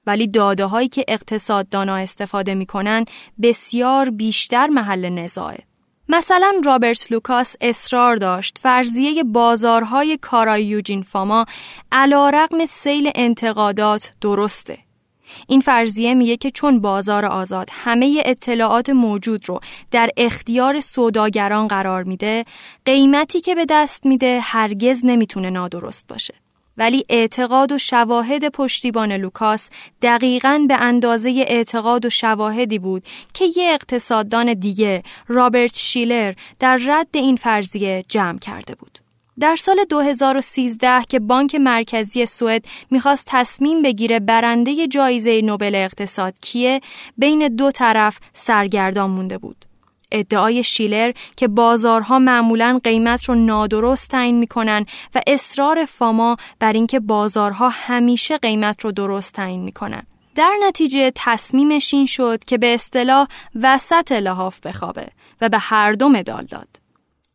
ولی 0.07 0.27
داده 0.27 0.65
هایی 0.65 0.87
که 0.87 1.05
اقتصاددانا 1.07 1.95
استفاده 1.95 2.55
می‌کنن 2.55 3.05
بسیار 3.41 4.09
بیشتر 4.09 4.67
محل 4.67 5.09
نزاعه. 5.09 5.59
مثلا 6.09 6.61
رابرت 6.65 7.11
لوکاس 7.11 7.55
اصرار 7.61 8.15
داشت 8.15 8.57
فرضیه 8.57 9.23
بازارهای 9.23 10.17
کارای 10.21 10.65
یوجین 10.65 11.01
فاما 11.01 11.45
علا 11.91 12.29
رقم 12.29 12.65
سیل 12.65 13.11
انتقادات 13.15 14.13
درسته. 14.21 14.77
این 15.47 15.61
فرضیه 15.61 16.13
میگه 16.13 16.37
که 16.37 16.51
چون 16.51 16.81
بازار 16.81 17.25
آزاد 17.25 17.69
همه 17.71 18.23
اطلاعات 18.25 18.89
موجود 18.89 19.49
رو 19.49 19.59
در 19.91 20.09
اختیار 20.17 20.79
سوداگران 20.79 21.67
قرار 21.67 22.03
میده 22.03 22.45
قیمتی 22.85 23.39
که 23.39 23.55
به 23.55 23.65
دست 23.69 24.05
میده 24.05 24.39
هرگز 24.43 25.05
نمی‌تونه 25.05 25.49
نادرست 25.49 26.07
باشه. 26.07 26.33
ولی 26.77 27.05
اعتقاد 27.09 27.71
و 27.71 27.77
شواهد 27.77 28.49
پشتیبان 28.49 29.11
لوکاس 29.11 29.69
دقیقا 30.01 30.65
به 30.67 30.75
اندازه 30.75 31.45
اعتقاد 31.47 32.05
و 32.05 32.09
شواهدی 32.09 32.79
بود 32.79 33.03
که 33.33 33.45
یه 33.55 33.73
اقتصاددان 33.73 34.53
دیگه 34.53 35.03
رابرت 35.27 35.77
شیلر 35.77 36.33
در 36.59 36.79
رد 36.87 37.07
این 37.13 37.35
فرضیه 37.35 38.05
جمع 38.09 38.39
کرده 38.39 38.75
بود. 38.75 38.99
در 39.39 39.55
سال 39.55 39.83
2013 39.89 41.03
که 41.09 41.19
بانک 41.19 41.55
مرکزی 41.55 42.25
سوئد 42.25 42.65
می‌خواست 42.91 43.25
تصمیم 43.27 43.81
بگیره 43.81 44.19
برنده 44.19 44.87
جایزه 44.87 45.41
نوبل 45.41 45.75
اقتصاد 45.75 46.33
کیه 46.41 46.81
بین 47.17 47.47
دو 47.47 47.71
طرف 47.71 48.19
سرگردان 48.33 49.09
مونده 49.09 49.37
بود. 49.37 49.66
ادعای 50.11 50.63
شیلر 50.63 51.11
که 51.35 51.47
بازارها 51.47 52.19
معمولا 52.19 52.79
قیمت 52.83 53.23
رو 53.23 53.35
نادرست 53.35 54.11
تعیین 54.11 54.39
می‌کنن 54.39 54.85
و 55.15 55.21
اصرار 55.27 55.85
فاما 55.85 56.37
بر 56.59 56.73
اینکه 56.73 56.99
بازارها 56.99 57.69
همیشه 57.69 58.37
قیمت 58.37 58.81
رو 58.85 58.91
درست 58.91 59.33
تعیین 59.33 59.63
می‌کنن. 59.63 60.03
در 60.35 60.53
نتیجه 60.63 61.11
تصمیمش 61.15 61.93
این 61.93 62.05
شد 62.05 62.43
که 62.43 62.57
به 62.57 62.73
اصطلاح 62.73 63.27
وسط 63.61 64.11
لحاف 64.11 64.59
بخوابه 64.59 65.07
و 65.41 65.49
به 65.49 65.57
هر 65.57 65.93
دو 65.93 66.09
مدال 66.09 66.43
داد. 66.43 66.67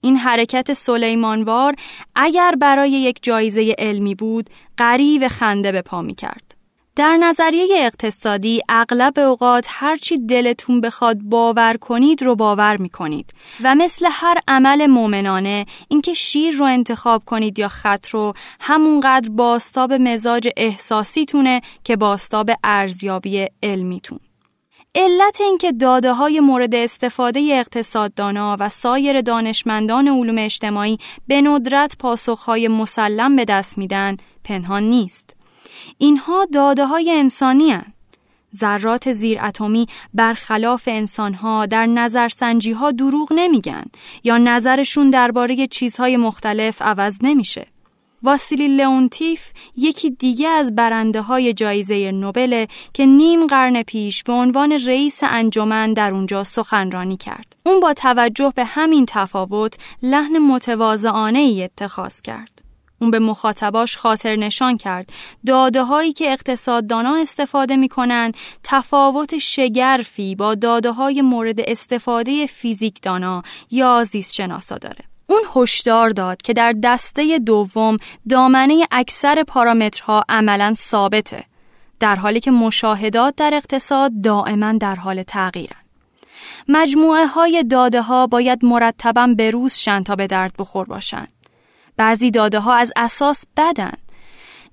این 0.00 0.16
حرکت 0.16 0.72
سلیمانوار 0.72 1.74
اگر 2.14 2.54
برای 2.60 2.90
یک 2.90 3.18
جایزه 3.22 3.74
علمی 3.78 4.14
بود 4.14 4.50
قریب 4.76 5.28
خنده 5.28 5.72
به 5.72 5.82
پا 5.82 6.02
می 6.02 6.14
کرد. 6.14 6.51
در 6.96 7.16
نظریه 7.16 7.66
اقتصادی 7.78 8.60
اغلب 8.68 9.18
اوقات 9.18 9.66
هرچی 9.68 10.18
دلتون 10.18 10.80
بخواد 10.80 11.18
باور 11.18 11.76
کنید 11.76 12.22
رو 12.22 12.36
باور 12.36 12.76
می 12.76 12.88
کنید 12.88 13.34
و 13.62 13.74
مثل 13.74 14.08
هر 14.10 14.38
عمل 14.48 14.86
مؤمنانه 14.86 15.66
اینکه 15.88 16.14
شیر 16.14 16.54
رو 16.54 16.64
انتخاب 16.64 17.22
کنید 17.24 17.58
یا 17.58 17.68
خط 17.68 18.08
رو 18.08 18.34
همونقدر 18.60 19.28
باستاب 19.28 19.92
مزاج 19.92 20.48
احساسیتونه 20.56 21.60
که 21.84 21.96
باستاب 21.96 22.50
ارزیابی 22.64 23.46
علمیتون. 23.62 24.20
علت 24.94 25.40
اینکه 25.40 25.72
داده 25.72 26.12
های 26.12 26.40
مورد 26.40 26.74
استفاده 26.74 27.40
اقتصاددانا 27.52 28.56
و 28.60 28.68
سایر 28.68 29.20
دانشمندان 29.20 30.08
علوم 30.08 30.38
اجتماعی 30.38 30.98
به 31.28 31.40
ندرت 31.40 31.96
پاسخهای 31.98 32.68
مسلم 32.68 33.36
به 33.36 33.44
دست 33.44 33.78
میدن 33.78 34.16
پنهان 34.44 34.82
نیست. 34.82 35.41
اینها 35.98 36.46
داده 36.52 36.86
های 36.86 37.10
انسانی 37.10 37.70
هن. 37.70 37.84
ذرات 38.56 39.12
زیر 39.12 39.40
اتمی 39.44 39.86
برخلاف 40.14 40.82
انسانها 40.86 41.66
در 41.66 41.86
نظرسنجی 41.86 42.72
ها 42.72 42.90
دروغ 42.90 43.32
نمیگن 43.32 43.84
یا 44.24 44.38
نظرشون 44.38 45.10
درباره 45.10 45.66
چیزهای 45.66 46.16
مختلف 46.16 46.82
عوض 46.82 47.18
نمیشه. 47.22 47.66
واسیلی 48.22 48.68
لئونتیف 48.68 49.48
یکی 49.76 50.10
دیگه 50.10 50.48
از 50.48 50.74
برنده 50.74 51.20
های 51.20 51.54
جایزه 51.54 52.12
نوبل 52.12 52.66
که 52.94 53.06
نیم 53.06 53.46
قرن 53.46 53.82
پیش 53.82 54.22
به 54.22 54.32
عنوان 54.32 54.72
رئیس 54.72 55.20
انجمن 55.22 55.92
در 55.92 56.12
اونجا 56.12 56.44
سخنرانی 56.44 57.16
کرد. 57.16 57.56
اون 57.66 57.80
با 57.80 57.92
توجه 57.92 58.52
به 58.56 58.64
همین 58.64 59.06
تفاوت 59.08 59.76
لحن 60.02 60.38
متواضعانه 60.38 61.38
ای 61.38 61.64
اتخاذ 61.64 62.20
کرد. 62.20 62.51
اون 63.02 63.10
به 63.10 63.18
مخاطباش 63.18 63.96
خاطر 63.96 64.36
نشان 64.36 64.76
کرد 64.76 65.12
داده 65.46 65.82
هایی 65.82 66.12
که 66.12 66.32
اقتصاددانا 66.32 67.16
استفاده 67.16 67.76
می‌کنن 67.76 68.32
تفاوت 68.62 69.38
شگرفی 69.38 70.34
با 70.34 70.54
داده 70.54 70.92
های 70.92 71.22
مورد 71.22 71.60
استفاده 71.60 72.46
فیزیکدانا 72.46 73.42
یا 73.70 74.04
زیست 74.04 74.34
شناسا 74.34 74.78
داره. 74.78 75.04
اون 75.26 75.42
هشدار 75.56 76.08
داد 76.08 76.42
که 76.42 76.52
در 76.52 76.74
دسته 76.82 77.38
دوم 77.38 77.96
دامنه 78.28 78.86
اکثر 78.90 79.42
پارامترها 79.42 80.24
عملا 80.28 80.74
ثابته 80.74 81.44
در 82.00 82.16
حالی 82.16 82.40
که 82.40 82.50
مشاهدات 82.50 83.34
در 83.36 83.54
اقتصاد 83.54 84.12
دائما 84.24 84.72
در 84.72 84.94
حال 84.94 85.22
تغییرن. 85.22 85.76
مجموعه 86.68 87.26
های 87.26 87.64
داده 87.70 88.02
ها 88.02 88.26
باید 88.26 88.64
مرتبا 88.64 89.34
بروز 89.38 89.74
شن 89.74 90.02
تا 90.02 90.16
به 90.16 90.26
درد 90.26 90.52
بخور 90.58 90.86
باشن. 90.86 91.26
بعضی 92.02 92.30
داده 92.30 92.60
ها 92.60 92.74
از 92.74 92.92
اساس 92.96 93.44
بدن. 93.56 93.92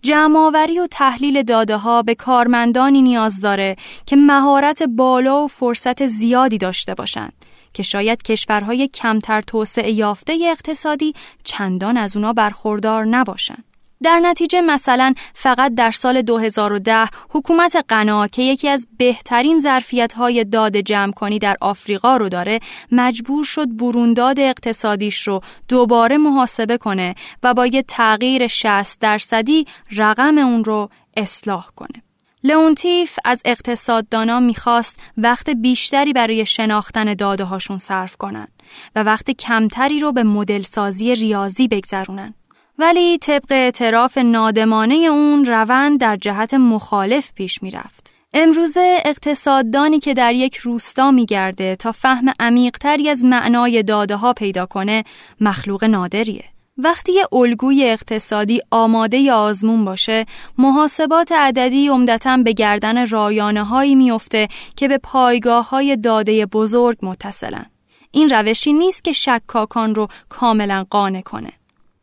جمعآوری 0.02 0.80
و 0.80 0.88
تحلیل 0.88 1.44
داده 1.44 1.78
ها 1.78 2.02
به 2.02 2.16
کارمندانی 2.16 3.02
نیاز 3.02 3.42
داره 3.42 3.76
که 4.06 4.16
مهارت 4.16 4.84
بالا 4.84 5.44
و 5.44 5.48
فرصت 5.48 6.06
زیادی 6.06 6.58
داشته 6.58 6.96
باشند 6.96 7.34
که 7.74 7.84
شاید 7.84 8.24
کشورهای 8.24 8.88
کمتر 8.88 9.42
توسعه 9.42 9.92
یافته 9.92 10.38
اقتصادی 10.46 11.14
چندان 11.44 11.98
از 11.98 12.16
اونا 12.16 12.34
برخوردار 12.34 13.06
نباشند. 13.06 13.69
در 14.04 14.20
نتیجه 14.20 14.62
مثلا 14.62 15.14
فقط 15.34 15.74
در 15.74 15.92
سال 15.92 16.22
2010 16.22 17.06
حکومت 17.30 17.86
قنا 17.88 18.28
که 18.28 18.42
یکی 18.42 18.70
از 18.70 18.88
بهترین 18.98 19.60
ظرفیت 19.60 20.14
های 20.14 20.46
داد 20.46 20.78
جمع 20.78 21.12
کنی 21.12 21.40
در 21.40 21.56
آفریقا 21.62 22.18
رو 22.18 22.30
داره 22.30 22.60
مجبور 22.92 23.44
شد 23.44 23.78
برونداد 23.78 24.40
اقتصادیش 24.40 25.28
رو 25.28 25.42
دوباره 25.68 26.18
محاسبه 26.18 26.78
کنه 26.78 27.16
و 27.44 27.54
با 27.54 27.66
یه 27.68 27.82
تغییر 27.82 28.48
60 28.48 29.00
درصدی 29.00 29.66
رقم 29.92 30.38
اون 30.38 30.64
رو 30.64 30.90
اصلاح 31.18 31.68
کنه. 31.76 32.04
لئونتیف 32.44 33.20
از 33.26 33.42
اقتصاددانا 33.46 34.40
می‌خواست 34.40 35.00
وقت 35.18 35.50
بیشتری 35.50 36.14
برای 36.14 36.46
شناختن 36.46 37.14
داده 37.14 37.44
هاشون 37.44 37.78
صرف 37.78 38.16
کنن 38.16 38.48
و 38.96 39.04
وقت 39.04 39.32
کمتری 39.32 40.00
رو 40.00 40.12
به 40.12 40.24
مدل 40.24 40.62
سازی 40.62 41.16
ریاضی 41.16 41.68
بگذرونن. 41.68 42.34
ولی 42.82 43.18
طبق 43.18 43.52
اعتراف 43.52 44.18
نادمانه 44.18 44.96
اون 44.96 45.46
روند 45.46 46.00
در 46.00 46.16
جهت 46.16 46.54
مخالف 46.54 47.32
پیش 47.34 47.64
می‌رفت. 47.64 48.14
امروزه 48.34 48.98
اقتصاددانی 49.06 50.00
که 50.00 50.14
در 50.14 50.34
یک 50.34 50.56
روستا 50.56 51.12
میگرده 51.12 51.76
تا 51.76 51.92
فهم 51.92 52.34
عمیقتری 52.40 53.10
از 53.10 53.26
معنای 53.26 53.84
داده 53.84 54.16
ها 54.16 54.34
پیدا 54.34 54.66
کنه 54.66 55.04
مخلوق 55.42 55.84
نادریه. 55.84 56.44
وقتی 56.78 57.12
یه 57.12 57.28
الگوی 57.32 57.84
اقتصادی 57.84 58.62
آماده 58.72 59.18
ی 59.18 59.30
آزمون 59.30 59.86
باشه، 59.86 60.26
محاسبات 60.58 61.32
عددی 61.32 61.88
عمدتا 61.88 62.38
به 62.38 62.54
گردن 62.54 63.08
رایانه 63.08 63.64
هایی 63.64 63.96
میفته 63.96 64.48
که 64.76 64.88
به 64.88 64.98
پایگاه 64.98 65.70
های 65.70 65.98
داده 65.98 66.46
بزرگ 66.46 66.98
متصلن. 67.02 67.66
این 68.12 68.30
روشی 68.30 68.74
نیست 68.74 69.04
که 69.04 69.12
شکاکان 69.12 69.96
رو 69.96 70.08
کاملا 70.30 70.86
قانع 70.90 71.22
کنه. 71.22 71.59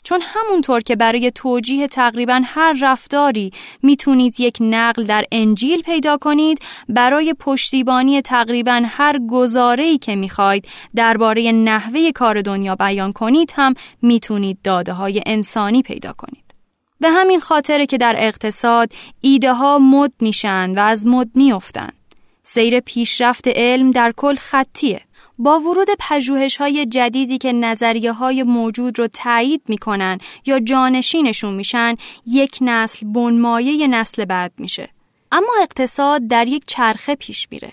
چون 0.07 0.21
همونطور 0.25 0.81
که 0.81 0.97
برای 0.97 1.31
توجیه 1.31 1.89
تقریبا 1.89 2.41
هر 2.45 2.77
رفتاری 2.83 3.51
می‌تونید 3.83 4.41
یک 4.41 4.59
نقل 4.61 5.05
در 5.05 5.25
انجیل 5.33 5.83
پیدا 5.83 6.17
کنید 6.17 6.59
برای 6.89 7.35
پشتیبانی 7.39 8.23
تقریبا 8.23 8.83
هر 8.87 9.19
گزاره‌ای 9.31 9.99
که 9.99 10.17
می‌خواید 10.17 10.69
درباره 10.95 11.53
نحوه 11.53 12.13
کار 12.13 12.43
دنیا 12.43 12.75
بیان 12.75 13.13
کنید 13.13 13.53
هم 13.57 13.75
می‌تونید 14.03 14.59
داده 14.65 14.93
های 14.93 15.23
انسانی 15.27 15.83
پیدا 15.83 16.13
کنید. 16.13 16.55
به 17.01 17.11
همین 17.11 17.41
خاطره 17.41 17.87
که 17.87 17.99
در 17.99 18.15
اقتصاد 18.19 18.93
ایده 19.21 19.53
ها 19.53 19.79
مد 19.79 20.13
میشن 20.21 20.71
و 20.71 20.79
از 20.79 21.07
مد 21.07 21.29
میافتند. 21.35 21.97
سیر 22.43 22.81
پیشرفت 22.81 23.49
علم 23.49 23.91
در 23.91 24.13
کل 24.17 24.35
خطیه. 24.35 25.01
با 25.39 25.61
ورود 25.61 25.89
پژوهش 25.99 26.57
های 26.57 26.87
جدیدی 26.87 27.39
که 27.39 27.53
نظریه 27.53 28.13
های 28.13 28.43
موجود 28.43 28.99
رو 28.99 29.07
تایید 29.07 29.63
می‌کنن 29.69 30.19
یا 30.47 30.61
جانشینشون 30.61 31.55
میشن 31.55 31.95
یک 32.27 32.59
نسل 32.61 33.07
بنمایه 33.07 33.87
نسل 33.87 34.25
بعد 34.25 34.53
میشه. 34.59 34.89
اما 35.33 35.53
اقتصاد 35.63 36.29
در 36.29 36.49
یک 36.49 36.65
چرخه 36.67 37.15
پیش 37.15 37.49
میره. 37.51 37.73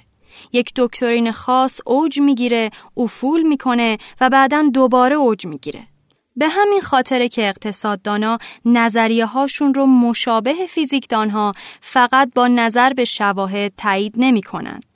یک 0.53 0.71
دکترین 0.75 1.31
خاص 1.31 1.79
اوج 1.85 2.19
می‌گیره 2.19 2.69
افول 2.97 3.41
می‌کنه 3.41 3.97
و 4.21 4.29
بعدا 4.29 4.69
دوباره 4.73 5.15
اوج 5.15 5.45
می‌گیره. 5.45 5.87
به 6.35 6.47
همین 6.47 6.81
خاطره 6.81 7.27
که 7.27 7.47
اقتصاددانا 7.47 8.37
نظریه 8.65 9.25
هاشون 9.25 9.73
رو 9.73 9.85
مشابه 9.85 10.65
فیزیکدانها 10.69 11.53
فقط 11.81 12.31
با 12.35 12.47
نظر 12.47 12.93
به 12.93 13.05
شواهد 13.05 13.73
تایید 13.77 14.13
نمی 14.17 14.41
کنند. 14.41 14.92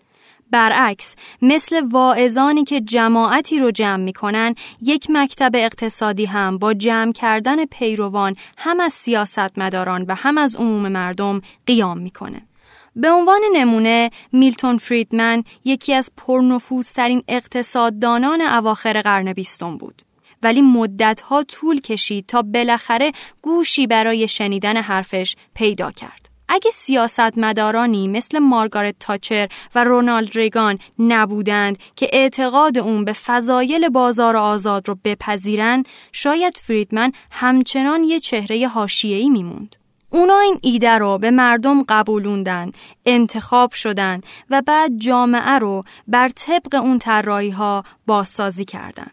برعکس 0.51 1.15
مثل 1.41 1.85
واعظانی 1.85 2.63
که 2.63 2.81
جماعتی 2.81 3.59
رو 3.59 3.71
جمع 3.71 4.03
می‌کنن 4.03 4.55
یک 4.81 5.07
مکتب 5.09 5.51
اقتصادی 5.53 6.25
هم 6.25 6.57
با 6.57 6.73
جمع 6.73 7.11
کردن 7.11 7.65
پیروان 7.65 8.35
هم 8.57 8.79
از 8.79 8.93
سیاستمداران 8.93 10.05
و 10.07 10.15
هم 10.15 10.37
از 10.37 10.55
عموم 10.55 10.87
مردم 10.87 11.41
قیام 11.65 11.97
می‌کنه. 11.97 12.41
به 12.95 13.11
عنوان 13.11 13.41
نمونه 13.53 14.09
میلتون 14.31 14.77
فریدمن 14.77 15.43
یکی 15.65 15.93
از 15.93 16.11
پرنفوذترین 16.17 17.23
اقتصاددانان 17.27 18.41
اواخر 18.41 19.01
قرن 19.01 19.33
بیستم 19.33 19.77
بود. 19.77 20.01
ولی 20.43 20.61
مدتها 20.61 21.43
طول 21.43 21.81
کشید 21.81 22.25
تا 22.25 22.41
بالاخره 22.41 23.11
گوشی 23.41 23.87
برای 23.87 24.27
شنیدن 24.27 24.77
حرفش 24.77 25.35
پیدا 25.53 25.91
کرد. 25.91 26.26
اگه 26.49 26.71
سیاستمدارانی 26.71 28.07
مثل 28.07 28.39
مارگارت 28.39 28.95
تاچر 28.99 29.47
و 29.75 29.83
رونالد 29.83 30.37
ریگان 30.37 30.77
نبودند 30.99 31.77
که 31.95 32.09
اعتقاد 32.13 32.77
اون 32.77 33.05
به 33.05 33.13
فضایل 33.13 33.89
بازار 33.89 34.37
آزاد 34.37 34.87
رو 34.87 34.97
بپذیرند 35.03 35.87
شاید 36.11 36.57
فریدمن 36.57 37.11
همچنان 37.31 38.03
یه 38.03 38.19
چهره 38.19 38.67
حاشیه‌ای 38.67 39.29
میموند. 39.29 39.75
اونا 40.09 40.39
این 40.39 40.59
ایده 40.61 40.97
رو 40.97 41.17
به 41.17 41.31
مردم 41.31 41.83
قبولوندن، 41.83 42.71
انتخاب 43.05 43.71
شدن 43.71 44.21
و 44.49 44.61
بعد 44.61 44.91
جامعه 44.97 45.59
رو 45.59 45.83
بر 46.07 46.29
طبق 46.29 46.75
اون 46.75 46.97
طراحی 46.97 47.49
ها 47.49 47.83
بازسازی 48.05 48.65
کردن. 48.65 49.07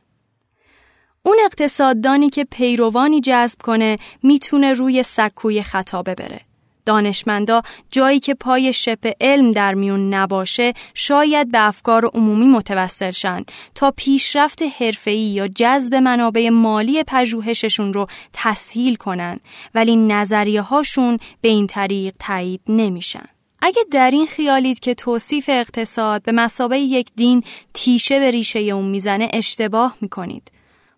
اون 1.23 1.39
اقتصاددانی 1.45 2.31
که 2.31 2.45
پیروانی 2.45 3.21
جذب 3.21 3.63
کنه 3.63 3.97
می‌تونه 4.23 4.73
روی 4.73 5.03
سکوی 5.03 5.63
خطا 5.63 6.03
ببره. 6.03 6.41
دانشمندا 6.87 7.63
جایی 7.91 8.21
که 8.21 8.35
پای 8.35 8.73
شپ 8.73 9.13
علم 9.21 9.51
در 9.51 9.75
میون 9.75 10.15
نباشه 10.15 10.73
شاید 10.95 11.51
به 11.51 11.67
افکار 11.67 12.11
عمومی 12.15 12.47
متوسل 12.47 13.11
شند 13.11 13.53
تا 13.75 13.93
پیشرفت 13.97 14.63
حرفه‌ای 14.63 15.19
یا 15.19 15.49
جذب 15.49 15.95
منابع 15.95 16.49
مالی 16.49 17.03
پژوهششون 17.03 17.93
رو 17.93 18.07
تسهیل 18.33 18.97
کنن 18.97 19.41
ولی 19.75 19.97
نظریه 19.97 20.63
هاشون 20.63 21.19
به 21.41 21.49
این 21.49 21.67
طریق 21.67 22.15
تایید 22.19 22.61
نمیشن 22.69 23.25
اگه 23.63 23.83
در 23.91 24.11
این 24.11 24.27
خیالید 24.27 24.81
که 24.81 24.95
توصیف 24.95 25.51
اقتصاد 25.53 26.23
به 26.23 26.33
مسابه 26.33 26.79
یک 26.79 27.09
دین 27.17 27.43
تیشه 27.75 28.19
به 28.19 28.31
ریشه 28.31 28.59
اون 28.59 28.85
می‌زنه 28.85 29.29
اشتباه 29.33 29.97
می‌کنید. 30.01 30.51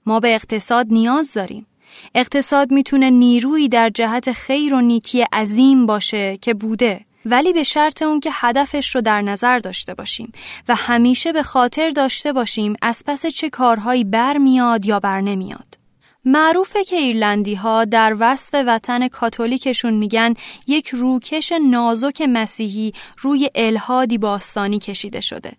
ما 0.06 0.20
به 0.20 0.34
اقتصاد 0.34 0.86
نیاز 0.90 1.34
داریم. 1.34 1.66
اقتصاد 2.14 2.72
می‌تونه 2.72 3.10
نیرویی 3.10 3.68
در 3.68 3.88
جهت 3.88 4.32
خیر 4.32 4.74
و 4.74 4.80
نیکی 4.80 5.22
عظیم 5.22 5.86
باشه 5.86 6.36
که 6.36 6.54
بوده 6.54 7.00
ولی 7.26 7.52
به 7.52 7.62
شرط 7.62 8.02
اون 8.02 8.20
که 8.20 8.30
هدفش 8.32 8.94
رو 8.94 9.00
در 9.00 9.22
نظر 9.22 9.58
داشته 9.58 9.94
باشیم 9.94 10.32
و 10.68 10.74
همیشه 10.74 11.32
به 11.32 11.42
خاطر 11.42 11.90
داشته 11.90 12.32
باشیم 12.32 12.74
از 12.82 13.04
پس 13.06 13.26
چه 13.26 13.50
کارهایی 13.50 14.04
برمیاد 14.04 14.86
یا 14.86 15.00
بر 15.00 15.20
نمیاد. 15.20 15.78
معروفه 16.24 16.84
که 16.84 16.96
ایرلندی 16.96 17.54
ها 17.54 17.84
در 17.84 18.16
وصف 18.18 18.64
وطن 18.66 19.08
کاتولیکشون 19.08 19.94
میگن 19.94 20.34
یک 20.66 20.88
روکش 20.88 21.52
نازک 21.70 22.22
مسیحی 22.28 22.92
روی 23.18 23.50
الهادی 23.54 24.18
باستانی 24.18 24.78
کشیده 24.78 25.20
شده. 25.20 25.52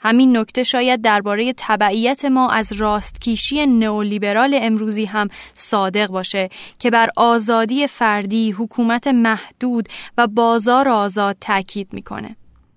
همین 0.00 0.36
نکته 0.36 0.62
شاید 0.62 1.02
درباره 1.02 1.54
تبعیت 1.56 2.24
ما 2.24 2.50
از 2.50 2.72
راستکیشی 2.72 3.66
نئولیبرال 3.66 4.58
امروزی 4.62 5.04
هم 5.04 5.28
صادق 5.54 6.06
باشه 6.06 6.48
که 6.78 6.90
بر 6.90 7.08
آزادی 7.16 7.86
فردی، 7.86 8.50
حکومت 8.50 9.06
محدود 9.06 9.88
و 10.18 10.26
بازار 10.26 10.88
آزاد 10.88 11.36
تاکید 11.40 11.88
می‌کنه. 11.92 12.36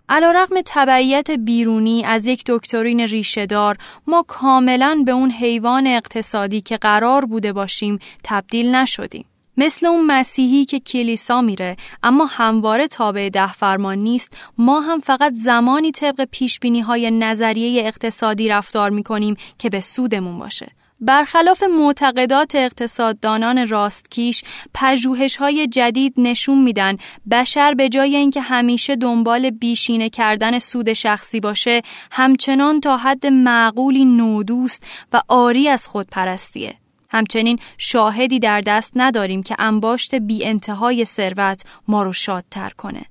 رقم 0.10 0.56
تبعیت 0.66 1.32
بیرونی 1.32 2.04
از 2.06 2.26
یک 2.26 2.44
دکترین 2.48 3.00
ریشهدار 3.00 3.78
ما 4.08 4.26
کاملا 4.28 5.04
به 5.06 5.12
اون 5.12 5.32
حیوان 5.32 5.88
اقتصادی 5.88 6.62
که 6.62 6.78
قرار 6.78 7.26
بوده 7.26 7.54
باشیم 7.54 8.00
تبدیل 8.24 8.76
نشدیم. 8.76 9.26
مثل 9.58 9.86
اون 9.86 10.06
مسیحی 10.06 10.66
که 10.66 10.80
کلیسا 10.80 11.42
میره 11.42 11.78
اما 12.04 12.26
همواره 12.26 12.88
تابع 12.88 13.30
ده 13.34 13.54
فرمان 13.54 13.98
نیست 13.98 14.38
ما 14.58 14.80
هم 14.80 15.00
فقط 15.00 15.34
زمانی 15.34 15.92
طبق 15.92 16.28
پیشبینی 16.32 16.82
های 16.82 17.12
نظریه 17.12 17.88
اقتصادی 17.88 18.50
رفتار 18.50 18.90
می‌کنیم 18.90 19.36
که 19.58 19.70
به 19.70 19.80
سودمون 19.80 20.40
باشه. 20.40 20.72
برخلاف 21.02 21.64
معتقدات 21.64 22.56
اقتصاددانان 22.56 23.68
راستکیش 23.68 24.44
پژوهش 24.74 25.36
های 25.36 25.68
جدید 25.68 26.14
نشون 26.18 26.64
میدن 26.64 26.98
بشر 27.32 27.74
به 27.74 27.90
جای 27.90 28.16
اینکه 28.16 28.42
همیشه 28.42 28.96
دنبال 28.96 29.50
بیشینه 29.50 30.10
کردن 30.10 30.60
سود 30.60 30.94
شخصی 30.94 31.40
باشه 31.40 31.82
همچنان 32.12 32.80
تا 32.80 32.98
حد 32.98 33.28
معقولی 33.28 34.06
نودوست 34.06 34.88
و 35.14 35.22
آری 35.28 35.68
از 35.70 35.88
خودپرستیه 35.88 36.83
همچنین 37.14 37.60
شاهدی 37.78 38.40
در 38.40 38.62
دست 38.62 38.92
نداریم 38.96 39.44
که 39.44 39.56
انباشت 39.60 40.16
بی 40.16 40.46
انتهای 40.46 41.06
ثروت 41.06 41.64
ما 41.88 42.04
رو 42.04 42.14
شادتر 42.14 42.70
کنه 42.70 43.06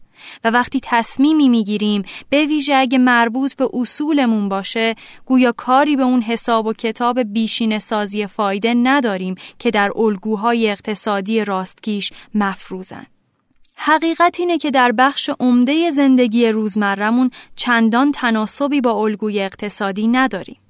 و 0.45 0.51
وقتی 0.51 0.81
تصمیمی 0.83 1.49
می‌گیریم 1.49 2.03
به 2.31 2.45
ویژه 2.47 2.75
اگه 2.75 2.99
مربوط 2.99 3.55
به 3.55 3.69
اصولمون 3.73 4.49
باشه 4.49 4.95
گویا 5.27 5.53
کاری 5.53 5.97
به 5.97 6.03
اون 6.03 6.23
حساب 6.23 6.67
و 6.67 6.73
کتاب 6.73 7.21
بیشین 7.21 7.79
سازی 7.79 8.27
فایده 8.27 8.75
نداریم 8.75 9.35
که 9.59 9.71
در 9.71 9.91
الگوهای 9.97 10.71
اقتصادی 10.71 11.45
راستگیش 11.45 12.12
مفروزن. 12.35 13.07
حقیقت 13.77 14.41
اینه 14.41 14.59
که 14.59 14.71
در 14.71 14.93
بخش 14.93 15.31
عمده 15.41 15.91
زندگی 15.91 16.47
روزمرمون 16.47 17.31
چندان 17.57 18.12
تناسبی 18.12 18.81
با 18.81 18.91
الگوی 18.91 19.41
اقتصادی 19.41 20.09
نداریم. 20.09 20.62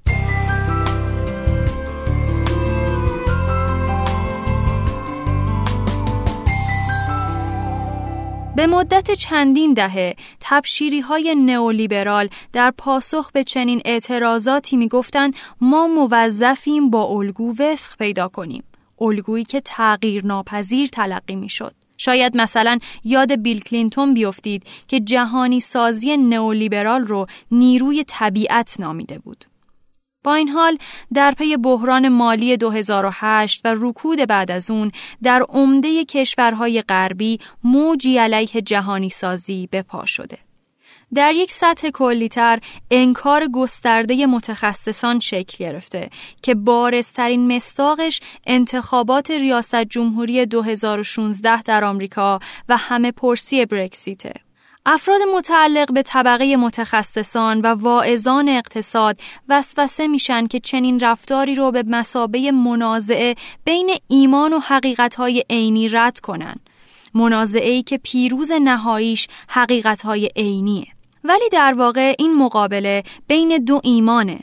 به 8.57 8.67
مدت 8.67 9.11
چندین 9.11 9.75
دهه 9.75 10.17
تبشیری 10.41 11.01
های 11.01 11.35
نئولیبرال 11.35 12.29
در 12.53 12.71
پاسخ 12.79 13.31
به 13.33 13.45
چنین 13.45 13.83
اعتراضاتی 13.85 14.77
می‌گفتند 14.77 15.37
ما 15.61 15.87
موظفیم 15.87 16.91
با 16.91 17.05
الگو 17.05 17.55
وفق 17.59 17.97
پیدا 17.99 18.29
کنیم 18.29 18.65
الگویی 19.01 19.45
که 19.45 19.61
تغییر 19.61 20.27
ناپذیر 20.27 20.88
تلقی 20.88 21.37
می‌شد. 21.37 21.75
شاید 21.99 22.37
مثلا 22.37 22.79
یاد 23.05 23.43
بیل 23.43 23.61
کلینتون 23.61 24.15
بیفتید 24.15 24.65
که 24.88 25.01
جهانی 25.01 25.61
سازی 25.61 26.17
نئولیبرال 26.17 27.03
رو 27.03 27.27
نیروی 27.51 28.05
طبیعت 28.05 28.77
نامیده 28.81 29.19
بود. 29.19 29.45
با 30.24 30.35
این 30.35 30.48
حال 30.48 30.78
در 31.14 31.30
پی 31.30 31.56
بحران 31.56 32.08
مالی 32.08 32.56
2008 32.56 33.61
و 33.64 33.74
رکود 33.80 34.18
بعد 34.18 34.50
از 34.50 34.70
اون 34.70 34.92
در 35.22 35.42
عمده 35.48 36.04
کشورهای 36.04 36.82
غربی 36.82 37.38
موجی 37.64 38.18
علیه 38.18 38.62
جهانی 38.62 39.08
سازی 39.08 39.68
به 39.70 39.82
پا 39.82 40.06
شده. 40.06 40.38
در 41.14 41.32
یک 41.35 41.52
سطح 41.52 41.90
کلیتر 41.90 42.58
انکار 42.90 43.48
گسترده 43.48 44.26
متخصصان 44.26 45.20
شکل 45.20 45.64
گرفته 45.64 46.11
که 46.42 46.54
بارسترین 46.54 47.56
مستاقش 47.56 48.20
انتخابات 48.46 49.30
ریاست 49.30 49.85
جمهوری 49.85 50.46
2016 50.46 51.62
در 51.62 51.85
آمریکا 51.85 52.38
و 52.68 52.76
همه 52.76 53.12
پرسی 53.12 53.66
برکسیته. 53.66 54.32
افراد 54.87 55.21
متعلق 55.37 55.92
به 55.92 56.03
طبقه 56.03 56.57
متخصصان 56.57 57.61
و 57.61 57.66
واعظان 57.66 58.49
اقتصاد 58.49 59.21
وسوسه 59.49 60.07
میشن 60.07 60.47
که 60.47 60.61
چنین 60.61 61.01
رفتاری 61.01 61.55
رو 61.55 61.71
به 61.71 61.85
مسابه 61.87 62.53
منازعه 62.53 63.35
بین 63.64 63.95
ایمان 64.09 64.53
و 64.53 64.59
حقیقتهای 64.59 65.45
عینی 65.51 65.88
رد 65.88 66.21
کنن. 66.21 66.57
منازعه 67.14 67.83
که 67.83 67.99
پیروز 67.99 68.53
نهاییش 68.53 69.29
حقیقتهای 69.49 70.31
عینیه. 70.37 70.87
ولی 71.25 71.49
در 71.53 71.73
واقع 71.73 72.14
این 72.18 72.35
مقابله 72.35 73.03
بین 73.27 73.64
دو 73.64 73.81
ایمانه 73.85 74.40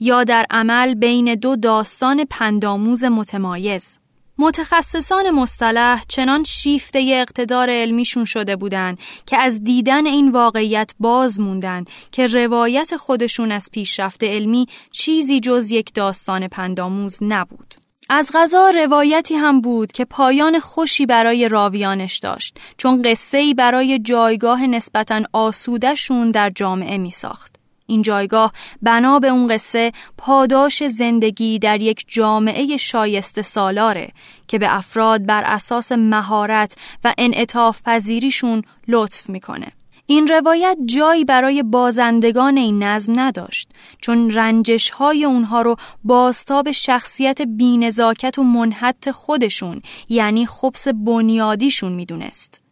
یا 0.00 0.24
در 0.24 0.46
عمل 0.50 0.94
بین 0.94 1.34
دو 1.34 1.56
داستان 1.56 2.24
پنداموز 2.30 3.04
متمایز. 3.04 3.98
متخصصان 4.38 5.30
مصطلح 5.30 6.02
چنان 6.08 6.44
شیفته 6.44 7.06
اقتدار 7.12 7.70
علمیشون 7.70 8.24
شده 8.24 8.56
بودند 8.56 8.98
که 9.26 9.36
از 9.36 9.64
دیدن 9.64 10.06
این 10.06 10.30
واقعیت 10.30 10.94
باز 11.00 11.40
موندن 11.40 11.84
که 12.12 12.26
روایت 12.26 12.96
خودشون 12.96 13.52
از 13.52 13.68
پیشرفت 13.72 14.24
علمی 14.24 14.66
چیزی 14.92 15.40
جز 15.40 15.70
یک 15.70 15.94
داستان 15.94 16.48
پنداموز 16.48 17.18
نبود. 17.20 17.74
از 18.10 18.30
غذا 18.34 18.70
روایتی 18.70 19.34
هم 19.34 19.60
بود 19.60 19.92
که 19.92 20.04
پایان 20.04 20.58
خوشی 20.58 21.06
برای 21.06 21.48
راویانش 21.48 22.18
داشت 22.18 22.58
چون 22.76 23.02
قصه 23.02 23.54
برای 23.54 23.98
جایگاه 23.98 24.66
نسبتا 24.66 25.22
آسودشون 25.32 26.28
در 26.28 26.50
جامعه 26.50 26.98
می 26.98 27.10
ساخت. 27.10 27.57
این 27.88 28.02
جایگاه 28.02 28.52
بنا 28.82 29.18
به 29.18 29.28
اون 29.28 29.48
قصه 29.48 29.92
پاداش 30.18 30.82
زندگی 30.86 31.58
در 31.58 31.82
یک 31.82 32.04
جامعه 32.08 32.76
شایسته 32.76 33.42
سالاره 33.42 34.12
که 34.48 34.58
به 34.58 34.76
افراد 34.76 35.26
بر 35.26 35.42
اساس 35.44 35.92
مهارت 35.92 36.76
و 37.04 37.14
انعطاف 37.18 37.82
پذیریشون 37.82 38.62
لطف 38.88 39.30
می‌کنه. 39.30 39.72
این 40.06 40.26
روایت 40.26 40.76
جایی 40.86 41.24
برای 41.24 41.62
بازندگان 41.62 42.56
این 42.56 42.82
نظم 42.82 43.20
نداشت 43.20 43.68
چون 44.00 44.30
رنجش 44.30 44.90
های 44.90 45.24
اونها 45.24 45.62
رو 45.62 45.76
باستاب 46.04 46.72
شخصیت 46.72 47.42
بینزاکت 47.42 48.38
و 48.38 48.42
منحت 48.42 49.10
خودشون 49.10 49.82
یعنی 50.08 50.46
خبس 50.46 50.88
بنیادیشون 50.88 51.92
می‌دونست. 51.92 52.67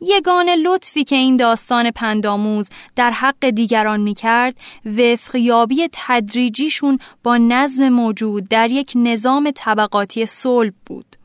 یگان 0.00 0.48
لطفی 0.48 1.04
که 1.04 1.16
این 1.16 1.36
داستان 1.36 1.90
پنداموز 1.90 2.70
در 2.96 3.10
حق 3.10 3.50
دیگران 3.50 4.00
می 4.00 4.14
کرد 4.14 4.56
وفقیابی 4.84 5.88
تدریجیشون 5.92 6.98
با 7.22 7.36
نظم 7.38 7.88
موجود 7.88 8.48
در 8.48 8.72
یک 8.72 8.92
نظام 8.96 9.50
طبقاتی 9.54 10.26
صلب 10.26 10.74
بود. 10.86 11.16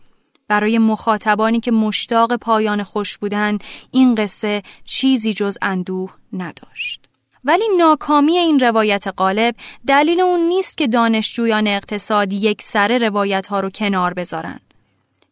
برای 0.47 0.77
مخاطبانی 0.77 1.59
که 1.59 1.71
مشتاق 1.71 2.35
پایان 2.35 2.83
خوش 2.83 3.17
بودند 3.17 3.63
این 3.91 4.15
قصه 4.15 4.63
چیزی 4.85 5.33
جز 5.33 5.57
اندوه 5.61 6.13
نداشت. 6.33 7.05
ولی 7.45 7.63
ناکامی 7.77 8.37
این 8.37 8.59
روایت 8.59 9.03
غالب 9.17 9.55
دلیل 9.87 10.21
اون 10.21 10.39
نیست 10.39 10.77
که 10.77 10.87
دانشجویان 10.87 11.67
اقتصاد 11.67 12.33
یک 12.33 12.61
سر 12.61 12.97
روایت 12.97 13.47
ها 13.47 13.59
رو 13.59 13.69
کنار 13.69 14.13
بذارن. 14.13 14.59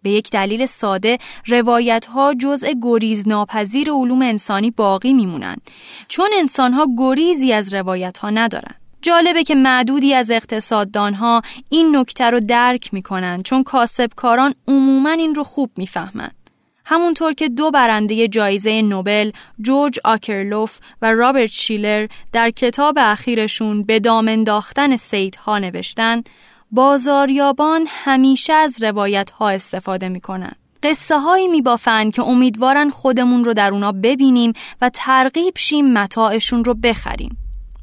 به 0.04 0.10
یک 0.10 0.30
دلیل 0.30 0.66
ساده 0.66 1.18
روایت 1.48 2.06
ها 2.06 2.34
جزء 2.34 2.74
گریز 2.82 3.28
ناپذیر 3.28 3.92
علوم 3.92 4.22
انسانی 4.22 4.72
باقی 4.72 5.14
میمونند. 5.14 5.62
چون 6.08 6.30
انسان 6.34 6.74
ها 6.74 6.88
گریزی 6.98 7.54
از 7.54 7.74
روایت 7.74 8.18
ها 8.18 8.30
ندارن 8.30 8.76
جالبه 9.02 9.44
که 9.44 9.56
معدودی 9.56 10.14
از 10.14 10.32
اقتصاددان 10.32 11.14
ها 11.14 11.42
این 11.70 11.96
نکته 11.96 12.30
رو 12.30 12.40
درک 12.40 12.94
می‌کنن 12.94 13.44
چون 13.44 13.64
کاسبکاران 13.64 14.54
عموما 14.68 15.12
این 15.12 15.36
رو 15.36 15.44
خوب 15.44 15.72
می‌فهمند. 15.78 16.36
همونطور 16.86 17.34
که 17.34 17.50
دو 17.50 17.72
برنده 17.72 18.28
جایزه 18.28 18.82
نوبل 18.82 19.32
جورج 19.62 20.00
آکرلوف 20.04 20.80
و 21.02 21.14
رابرت 21.14 21.52
شیلر 21.52 22.08
در 22.32 22.50
کتاب 22.50 22.96
اخیرشون 23.00 23.84
به 23.84 24.00
دام 24.00 24.28
انداختن 24.28 24.96
سیدها 24.96 25.60
نوشتن 25.60 26.22
بازاریابان 26.74 27.86
همیشه 27.88 28.54
از 28.54 28.84
روایت 28.84 29.32
ها 29.32 29.50
استفاده 29.50 30.10
می‌کنن 30.10 30.52
قصه 30.84 31.20
هایی 31.20 31.48
می 31.48 31.62
بافن 31.62 32.10
که 32.10 32.22
امیدوارن 32.22 32.90
خودمون 32.90 33.44
رو 33.44 33.54
در 33.54 33.72
اونا 33.72 33.92
ببینیم 33.92 34.54
و 34.82 34.90
ترغیب 34.94 35.54
شیم 35.58 35.94
متاعشون 35.94 36.64
رو 36.64 36.74
بخریم. 36.74 37.38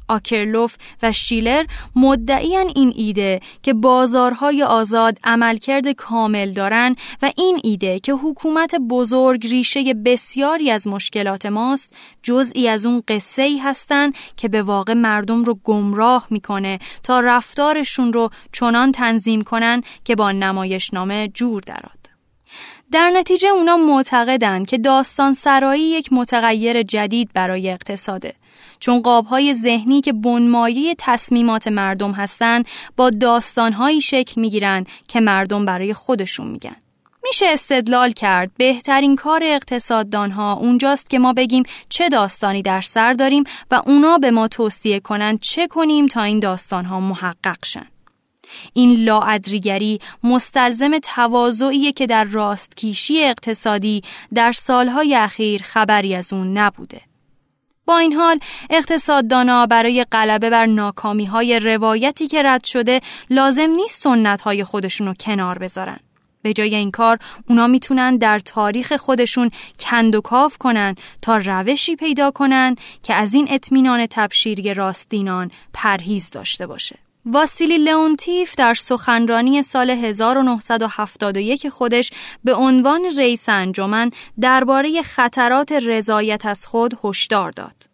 آکرلوف 0.09 0.77
و 1.03 1.13
شیلر 1.13 1.65
مدعیان 1.97 2.73
این 2.77 2.93
ایده 2.97 3.41
که 3.63 3.75
بازارهای 3.75 4.63
آزاد 4.63 5.19
عملکرد 5.25 5.89
کامل 5.89 6.53
دارن 6.53 6.97
و 7.23 7.33
این 7.37 7.61
ایده 7.65 7.99
که 7.99 8.13
حکومت 8.13 8.75
بزرگ 8.75 9.47
ریشه 9.47 9.95
بسیاری 9.95 10.71
از 10.71 10.87
مشکلات 10.87 11.47
ماست 11.47 11.95
جزئی 12.23 12.69
از 12.69 12.87
اون 12.87 13.03
قصه 13.09 13.43
ای 13.43 13.59
هستن 13.59 14.11
که 14.37 14.49
به 14.49 14.63
واقع 14.63 14.93
مردم 14.93 15.45
رو 15.45 15.59
گمراه 15.65 16.27
می‌کنه 16.31 16.79
تا 17.03 17.21
رفتارشون 17.21 18.13
رو 18.13 18.31
چنان 18.53 18.93
تنظیم 18.93 19.41
کنن 19.41 19.83
که 20.05 20.17
با 20.17 20.33
نمایشنامه 20.33 21.29
جور 21.29 21.63
دراد. 21.67 21.99
در 22.93 23.11
نتیجه 23.11 23.49
اونا 23.49 23.77
معتقدند 23.77 24.67
که 24.67 24.79
داستان 24.79 25.33
سرایی 25.33 25.83
یک 25.83 26.13
متغیر 26.13 26.83
جدید 26.83 27.31
برای 27.35 27.71
اقتصاده 27.71 28.35
چون 28.81 29.03
قابهای 29.03 29.55
ذهنی 29.55 30.01
که 30.01 30.13
بنمایه 30.13 30.95
تصمیمات 30.99 31.69
مردم 31.69 32.13
هستند 32.13 32.67
با 32.97 33.11
داستانهایی 33.11 34.01
شکل 34.01 34.41
می‌گیرند 34.41 34.87
که 35.09 35.21
مردم 35.21 35.65
برای 35.65 35.95
خودشون 35.95 36.47
میگن 36.47 36.77
میشه 37.29 37.47
استدلال 37.47 38.13
کرد 38.13 38.51
بهترین 38.57 39.17
کار 39.17 39.41
اقتصاددانها 39.45 40.53
اونجاست 40.53 41.11
که 41.11 41.19
ما 41.19 41.33
بگیم 41.33 41.63
چه 41.89 42.09
داستانی 42.09 42.63
در 42.63 42.81
سر 42.81 43.13
داریم 43.13 43.45
و 43.71 43.83
اونا 43.87 44.19
به 44.19 44.31
ما 44.31 44.49
توصیه 44.49 45.01
کنند 45.01 45.41
چه 45.41 45.67
کنیم 45.67 46.07
تا 46.07 46.23
این 46.23 46.41
داستانها 46.41 47.01
محقق 47.01 47.65
شن. 47.65 47.87
این 48.73 49.05
لاعدریگری 49.05 50.01
مستلزم 50.25 50.99
تواضعی 50.99 51.93
که 51.93 52.07
در 52.07 52.25
راستکیشی 52.25 53.25
اقتصادی 53.25 54.03
در 54.35 54.53
سالهای 54.53 55.15
اخیر 55.15 55.63
خبری 55.63 56.15
از 56.15 56.33
اون 56.33 56.59
نبوده. 56.59 57.08
با 57.89 57.99
این 57.99 58.13
حال 58.13 58.39
اقتصاددانا 58.71 59.67
برای 59.67 60.07
غلبه 60.13 60.51
بر 60.51 60.67
ناکامی 60.67 61.25
های 61.25 61.59
روایتی 61.59 62.27
که 62.27 62.43
رد 62.43 62.65
شده 62.65 63.01
لازم 63.31 63.71
نیست 63.71 64.03
سنت 64.03 64.41
های 64.41 64.65
خودشونو 64.65 65.15
کنار 65.15 65.59
بذارن. 65.59 65.99
به 66.43 66.53
جای 66.53 66.75
این 66.75 66.91
کار 66.91 67.19
اونا 67.49 67.67
می‌تونن 67.67 68.17
در 68.17 68.39
تاریخ 68.39 68.93
خودشون 68.93 69.51
کند 69.79 70.15
و 70.15 70.21
کاف 70.21 70.59
کنن 70.59 70.95
تا 71.23 71.37
روشی 71.37 71.97
پیدا 71.97 72.31
کنن 72.31 72.77
که 73.03 73.15
از 73.15 73.35
این 73.35 73.47
اطمینان 73.51 74.07
تبشیری 74.11 74.75
راستینان 74.75 75.51
پرهیز 75.75 76.31
داشته 76.31 76.67
باشه. 76.67 77.08
واسیلی 77.31 77.79
لئونتیف 77.79 78.55
در 78.55 78.75
سخنرانی 78.75 79.63
سال 79.63 79.91
1971 79.91 81.69
خودش 81.69 82.11
به 82.45 82.55
عنوان 82.55 83.05
رئیس 83.19 83.49
انجمن 83.49 84.11
درباره 84.41 85.03
خطرات 85.03 85.73
رضایت 85.73 86.47
از 86.47 86.67
خود 86.67 86.99
هشدار 87.05 87.51
داد. 87.51 87.89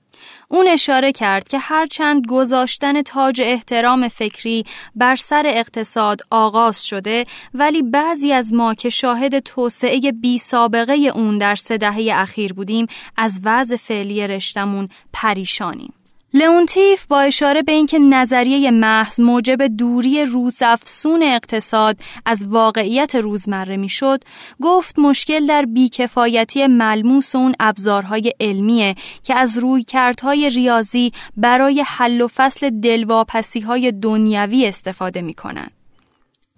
اون 0.49 0.69
اشاره 0.69 1.13
کرد 1.13 1.49
که 1.49 1.59
هرچند 1.59 2.27
گذاشتن 2.27 3.03
تاج 3.03 3.41
احترام 3.45 4.09
فکری 4.09 4.65
بر 4.95 5.17
سر 5.17 5.43
اقتصاد 5.47 6.21
آغاز 6.31 6.87
شده 6.87 7.25
ولی 7.55 7.83
بعضی 7.83 8.33
از 8.33 8.55
ما 8.55 8.75
که 8.75 8.89
شاهد 8.89 9.39
توسعه 9.39 10.01
بی 10.01 10.39
سابقه 10.39 10.93
اون 10.93 11.39
در 11.39 11.55
سه 11.55 11.79
دهه 11.79 12.09
اخیر 12.13 12.53
بودیم 12.53 12.87
از 13.17 13.41
وضع 13.45 13.77
فعلی 13.77 14.27
رشتمون 14.27 14.89
پریشانیم. 15.13 15.93
لئونتیف 16.37 17.07
با 17.07 17.21
اشاره 17.21 17.63
به 17.63 17.73
اینکه 17.73 17.99
نظریه 17.99 18.71
محض 18.71 19.21
موجب 19.21 19.67
دوری 19.67 20.25
روزافسون 20.25 21.23
اقتصاد 21.23 21.97
از 22.27 22.47
واقعیت 22.49 23.15
روزمره 23.15 23.77
می‌شد 23.77 24.25
گفت 24.63 24.99
مشکل 24.99 25.47
در 25.47 25.65
بیکفایتی 25.65 26.67
ملموس 26.67 27.37
اون 27.37 27.55
ابزارهای 27.61 28.33
علمیه 28.41 28.95
که 29.23 29.35
از 29.35 29.59
رویکردهای 29.59 30.51
ریاضی 30.51 31.13
برای 31.37 31.85
حل 31.87 32.21
و 32.21 32.29
فصل 32.29 32.71
دلواپسی 32.71 33.61
های 33.61 33.93
دنیوی 33.93 34.67
استفاده 34.67 35.23
می‌کنن. 35.23 35.69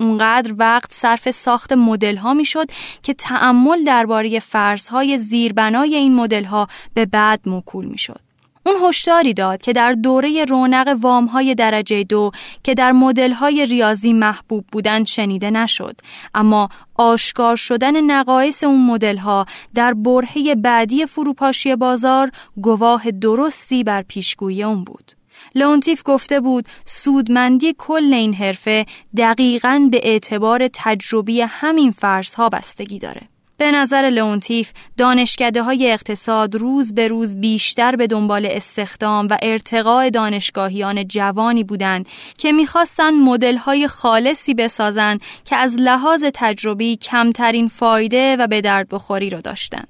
اونقدر 0.00 0.54
وقت 0.58 0.92
صرف 0.92 1.30
ساخت 1.30 1.72
مدل 1.72 2.16
ها 2.16 2.34
می‌شد 2.34 2.66
که 3.02 3.14
تعمل 3.14 3.84
درباره 3.84 4.38
فرضهای 4.40 5.18
زیربنای 5.18 5.94
این 5.94 6.14
مدل 6.14 6.44
ها 6.44 6.68
به 6.94 7.06
بعد 7.06 7.40
موکول 7.46 7.84
می‌شد. 7.84 8.25
اون 8.66 8.88
هشداری 8.88 9.34
داد 9.34 9.62
که 9.62 9.72
در 9.72 9.92
دوره 9.92 10.44
رونق 10.44 10.96
وام 11.00 11.26
درجه 11.54 12.04
دو 12.04 12.30
که 12.62 12.74
در 12.74 12.92
مدل 12.92 13.32
های 13.32 13.66
ریاضی 13.66 14.12
محبوب 14.12 14.64
بودند 14.72 15.06
شنیده 15.06 15.50
نشد. 15.50 16.00
اما 16.34 16.68
آشکار 16.94 17.56
شدن 17.56 18.00
نقایص 18.00 18.64
اون 18.64 18.86
مدل 18.86 19.16
ها 19.16 19.46
در 19.74 19.94
برهه 19.94 20.54
بعدی 20.54 21.06
فروپاشی 21.06 21.76
بازار 21.76 22.30
گواه 22.56 23.10
درستی 23.10 23.84
بر 23.84 24.02
پیشگویی 24.02 24.62
اون 24.62 24.84
بود. 24.84 25.12
لونتیف 25.54 26.02
گفته 26.04 26.40
بود 26.40 26.66
سودمندی 26.84 27.74
کل 27.78 28.14
این 28.14 28.34
حرفه 28.34 28.86
دقیقاً 29.16 29.88
به 29.90 30.00
اعتبار 30.02 30.68
تجربی 30.74 31.40
همین 31.40 31.90
فرضها 31.90 32.48
بستگی 32.48 32.98
داره. 32.98 33.35
به 33.58 33.70
نظر 33.70 34.02
لئونتیف 34.02 34.72
دانشکده 34.96 35.62
های 35.62 35.92
اقتصاد 35.92 36.54
روز 36.54 36.94
به 36.94 37.08
روز 37.08 37.36
بیشتر 37.40 37.96
به 37.96 38.06
دنبال 38.06 38.46
استخدام 38.50 39.28
و 39.30 39.38
ارتقاء 39.42 40.08
دانشگاهیان 40.08 41.08
جوانی 41.08 41.64
بودند 41.64 42.08
که 42.38 42.52
می‌خواستند 42.52 43.14
مدل 43.14 43.56
های 43.56 43.88
خالصی 43.88 44.54
بسازند 44.54 45.20
که 45.44 45.56
از 45.56 45.78
لحاظ 45.78 46.24
تجربی 46.34 46.96
کمترین 46.96 47.68
فایده 47.68 48.36
و 48.36 48.46
به 48.46 48.60
درد 48.60 48.88
بخوری 48.88 49.30
را 49.30 49.40
داشتند. 49.40 49.88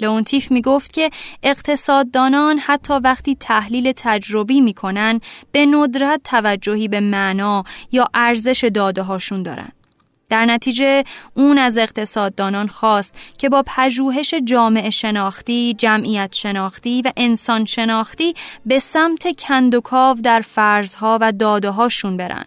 لئونتیف 0.00 0.50
می 0.50 0.62
گفت 0.62 0.92
که 0.92 1.10
اقتصاددانان 1.42 2.58
حتی 2.58 2.94
وقتی 2.94 3.34
تحلیل 3.34 3.92
تجربی 3.96 4.60
می‌کنن 4.60 5.20
به 5.52 5.66
ندرت 5.66 6.20
توجهی 6.24 6.88
به 6.88 7.00
معنا 7.00 7.64
یا 7.92 8.08
ارزش 8.14 8.70
داده 8.74 9.02
هاشون 9.02 9.42
دارن. 9.42 9.72
در 10.28 10.44
نتیجه 10.44 11.04
اون 11.34 11.58
از 11.58 11.78
اقتصاددانان 11.78 12.66
خواست 12.66 13.18
که 13.38 13.48
با 13.48 13.64
پژوهش 13.66 14.34
جامعه 14.34 14.90
شناختی، 14.90 15.74
جمعیت 15.78 16.34
شناختی 16.34 17.02
و 17.02 17.12
انسان 17.16 17.64
شناختی 17.64 18.34
به 18.66 18.78
سمت 18.78 19.40
کندوکاو 19.40 20.16
در 20.22 20.40
فرضها 20.40 21.18
و 21.20 21.32
داده 21.32 21.70
هاشون 21.70 22.16
برن 22.16 22.44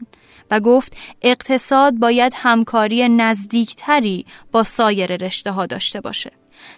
و 0.51 0.59
گفت 0.59 0.97
اقتصاد 1.21 1.93
باید 1.93 2.33
همکاری 2.35 3.09
نزدیکتری 3.09 4.25
با 4.51 4.63
سایر 4.63 5.25
رشته 5.25 5.51
ها 5.51 5.65
داشته 5.65 6.01
باشه. 6.01 6.31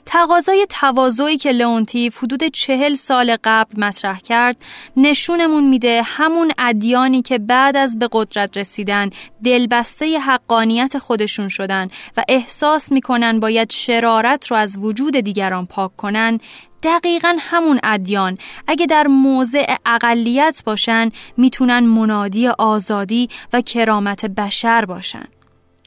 تقاضای 0.05 0.65
تواضعی 0.69 1.37
که 1.37 1.51
لئونتیف 1.51 2.17
حدود 2.17 2.43
چهل 2.43 2.93
سال 2.93 3.37
قبل 3.43 3.79
مطرح 3.79 4.19
کرد 4.19 4.57
نشونمون 4.97 5.63
میده 5.63 6.01
همون 6.05 6.51
ادیانی 6.57 7.21
که 7.21 7.37
بعد 7.37 7.77
از 7.77 7.99
به 7.99 8.09
قدرت 8.11 8.57
رسیدن 8.57 9.09
دلبسته 9.43 10.19
حقانیت 10.19 10.97
خودشون 10.97 11.49
شدن 11.49 11.89
و 12.17 12.23
احساس 12.27 12.91
می‌کنن 12.91 13.39
باید 13.39 13.71
شرارت 13.71 14.47
رو 14.47 14.57
از 14.57 14.77
وجود 14.77 15.17
دیگران 15.17 15.65
پاک 15.65 15.95
کنن 15.95 16.39
دقیقا 16.83 17.37
همون 17.39 17.79
ادیان. 17.83 18.37
اگه 18.67 18.85
در 18.85 19.07
موضع 19.07 19.75
اقلیت 19.85 20.63
باشن 20.65 21.09
می‌تونن 21.37 21.79
منادی 21.79 22.47
آزادی 22.47 23.29
و 23.53 23.61
کرامت 23.61 24.25
بشر 24.25 24.85
باشن. 24.85 25.27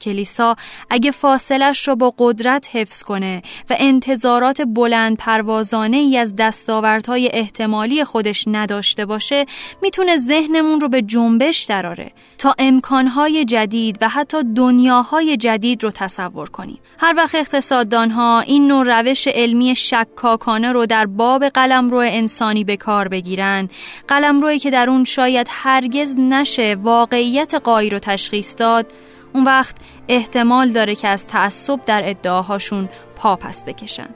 کلیسا 0.03 0.55
اگه 0.89 1.11
فاصلش 1.11 1.87
رو 1.87 1.95
با 1.95 2.13
قدرت 2.17 2.69
حفظ 2.71 3.03
کنه 3.03 3.41
و 3.69 3.75
انتظارات 3.79 4.61
بلند 4.61 5.17
پروازانه 5.17 5.97
ای 5.97 6.17
از 6.17 6.35
دستاوردهای 6.35 7.29
احتمالی 7.33 8.03
خودش 8.03 8.43
نداشته 8.47 9.05
باشه 9.05 9.45
می‌تونه 9.81 10.17
ذهنمون 10.17 10.81
رو 10.81 10.89
به 10.89 11.01
جنبش 11.01 11.63
دراره 11.63 12.11
تا 12.37 12.55
امکانهای 12.59 13.45
جدید 13.45 13.97
و 14.01 14.09
حتی 14.09 14.37
دنیاهای 14.55 15.37
جدید 15.37 15.83
رو 15.83 15.91
تصور 15.91 16.49
کنیم. 16.49 16.79
هر 16.99 17.13
وقت 17.17 17.35
اقتصاددانها 17.35 18.39
این 18.39 18.67
نوع 18.67 18.99
روش 18.99 19.27
علمی 19.27 19.75
شکاکانه 19.75 20.71
رو 20.71 20.85
در 20.85 21.05
باب 21.05 21.45
قلمرو 21.45 21.97
انسانی 21.97 22.63
به 22.63 22.77
کار 22.77 23.07
بگیرن 23.07 23.69
قلمرویی 24.07 24.59
که 24.59 24.71
در 24.71 24.89
اون 24.89 25.03
شاید 25.03 25.47
هرگز 25.49 26.15
نشه 26.19 26.77
واقعیت 26.81 27.53
قایی 27.53 27.89
رو 27.89 27.99
تشخیص 27.99 28.55
داد 28.57 28.85
اون 29.33 29.43
وقت 29.43 29.75
احتمال 30.07 30.69
داره 30.69 30.95
که 30.95 31.07
از 31.07 31.27
تعصب 31.27 31.85
در 31.85 32.09
ادعاهاشون 32.09 32.89
پا 33.15 33.35
پس 33.35 33.65
بکشن. 33.65 34.09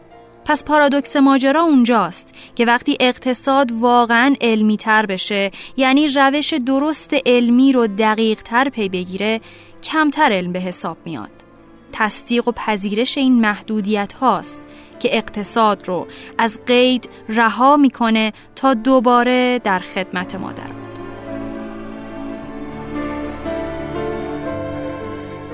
پس 0.45 0.65
پارادوکس 0.65 1.15
ماجرا 1.15 1.61
اونجاست 1.61 2.35
که 2.55 2.65
وقتی 2.65 2.97
اقتصاد 2.99 3.71
واقعا 3.71 4.35
علمی 4.41 4.77
تر 4.77 5.05
بشه 5.05 5.51
یعنی 5.77 6.07
روش 6.07 6.53
درست 6.53 7.15
علمی 7.25 7.71
رو 7.71 7.87
دقیق 7.87 8.41
تر 8.41 8.69
پی 8.69 8.89
بگیره 8.89 9.41
کمتر 9.83 10.31
علم 10.31 10.51
به 10.51 10.59
حساب 10.59 10.97
میاد. 11.05 11.31
تصدیق 11.91 12.47
و 12.47 12.51
پذیرش 12.51 13.17
این 13.17 13.41
محدودیت 13.41 14.13
هاست 14.13 14.63
که 14.99 15.17
اقتصاد 15.17 15.87
رو 15.87 16.07
از 16.37 16.59
قید 16.67 17.09
رها 17.29 17.77
می‌کنه 17.77 18.33
تا 18.55 18.73
دوباره 18.73 19.59
در 19.63 19.79
خدمت 19.79 20.35
مادران 20.35 20.86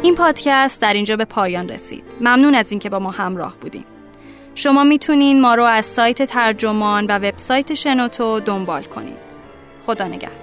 این 0.04 0.16
پادکست 0.16 0.82
در 0.82 0.94
اینجا 0.94 1.16
به 1.16 1.26
پایان 1.26 1.70
رسید. 1.70 2.04
ممنون 2.22 2.56
از 2.56 2.72
اینکه 2.72 2.90
با 2.90 3.00
ما 3.00 3.12
همراه 3.12 3.56
بودیم. 3.62 3.86
شما 4.56 4.84
می‌تونین 4.84 5.42
ما 5.42 5.56
رو 5.56 5.64
از 5.64 5.86
سایت 5.86 6.24
ترجمان 6.24 7.06
و 7.06 7.18
وبسایت 7.18 7.74
شنوتو 7.74 8.40
دنبال 8.40 8.84
کنید. 8.84 9.18
خدا 9.86 10.08
نگهدار. 10.08 10.43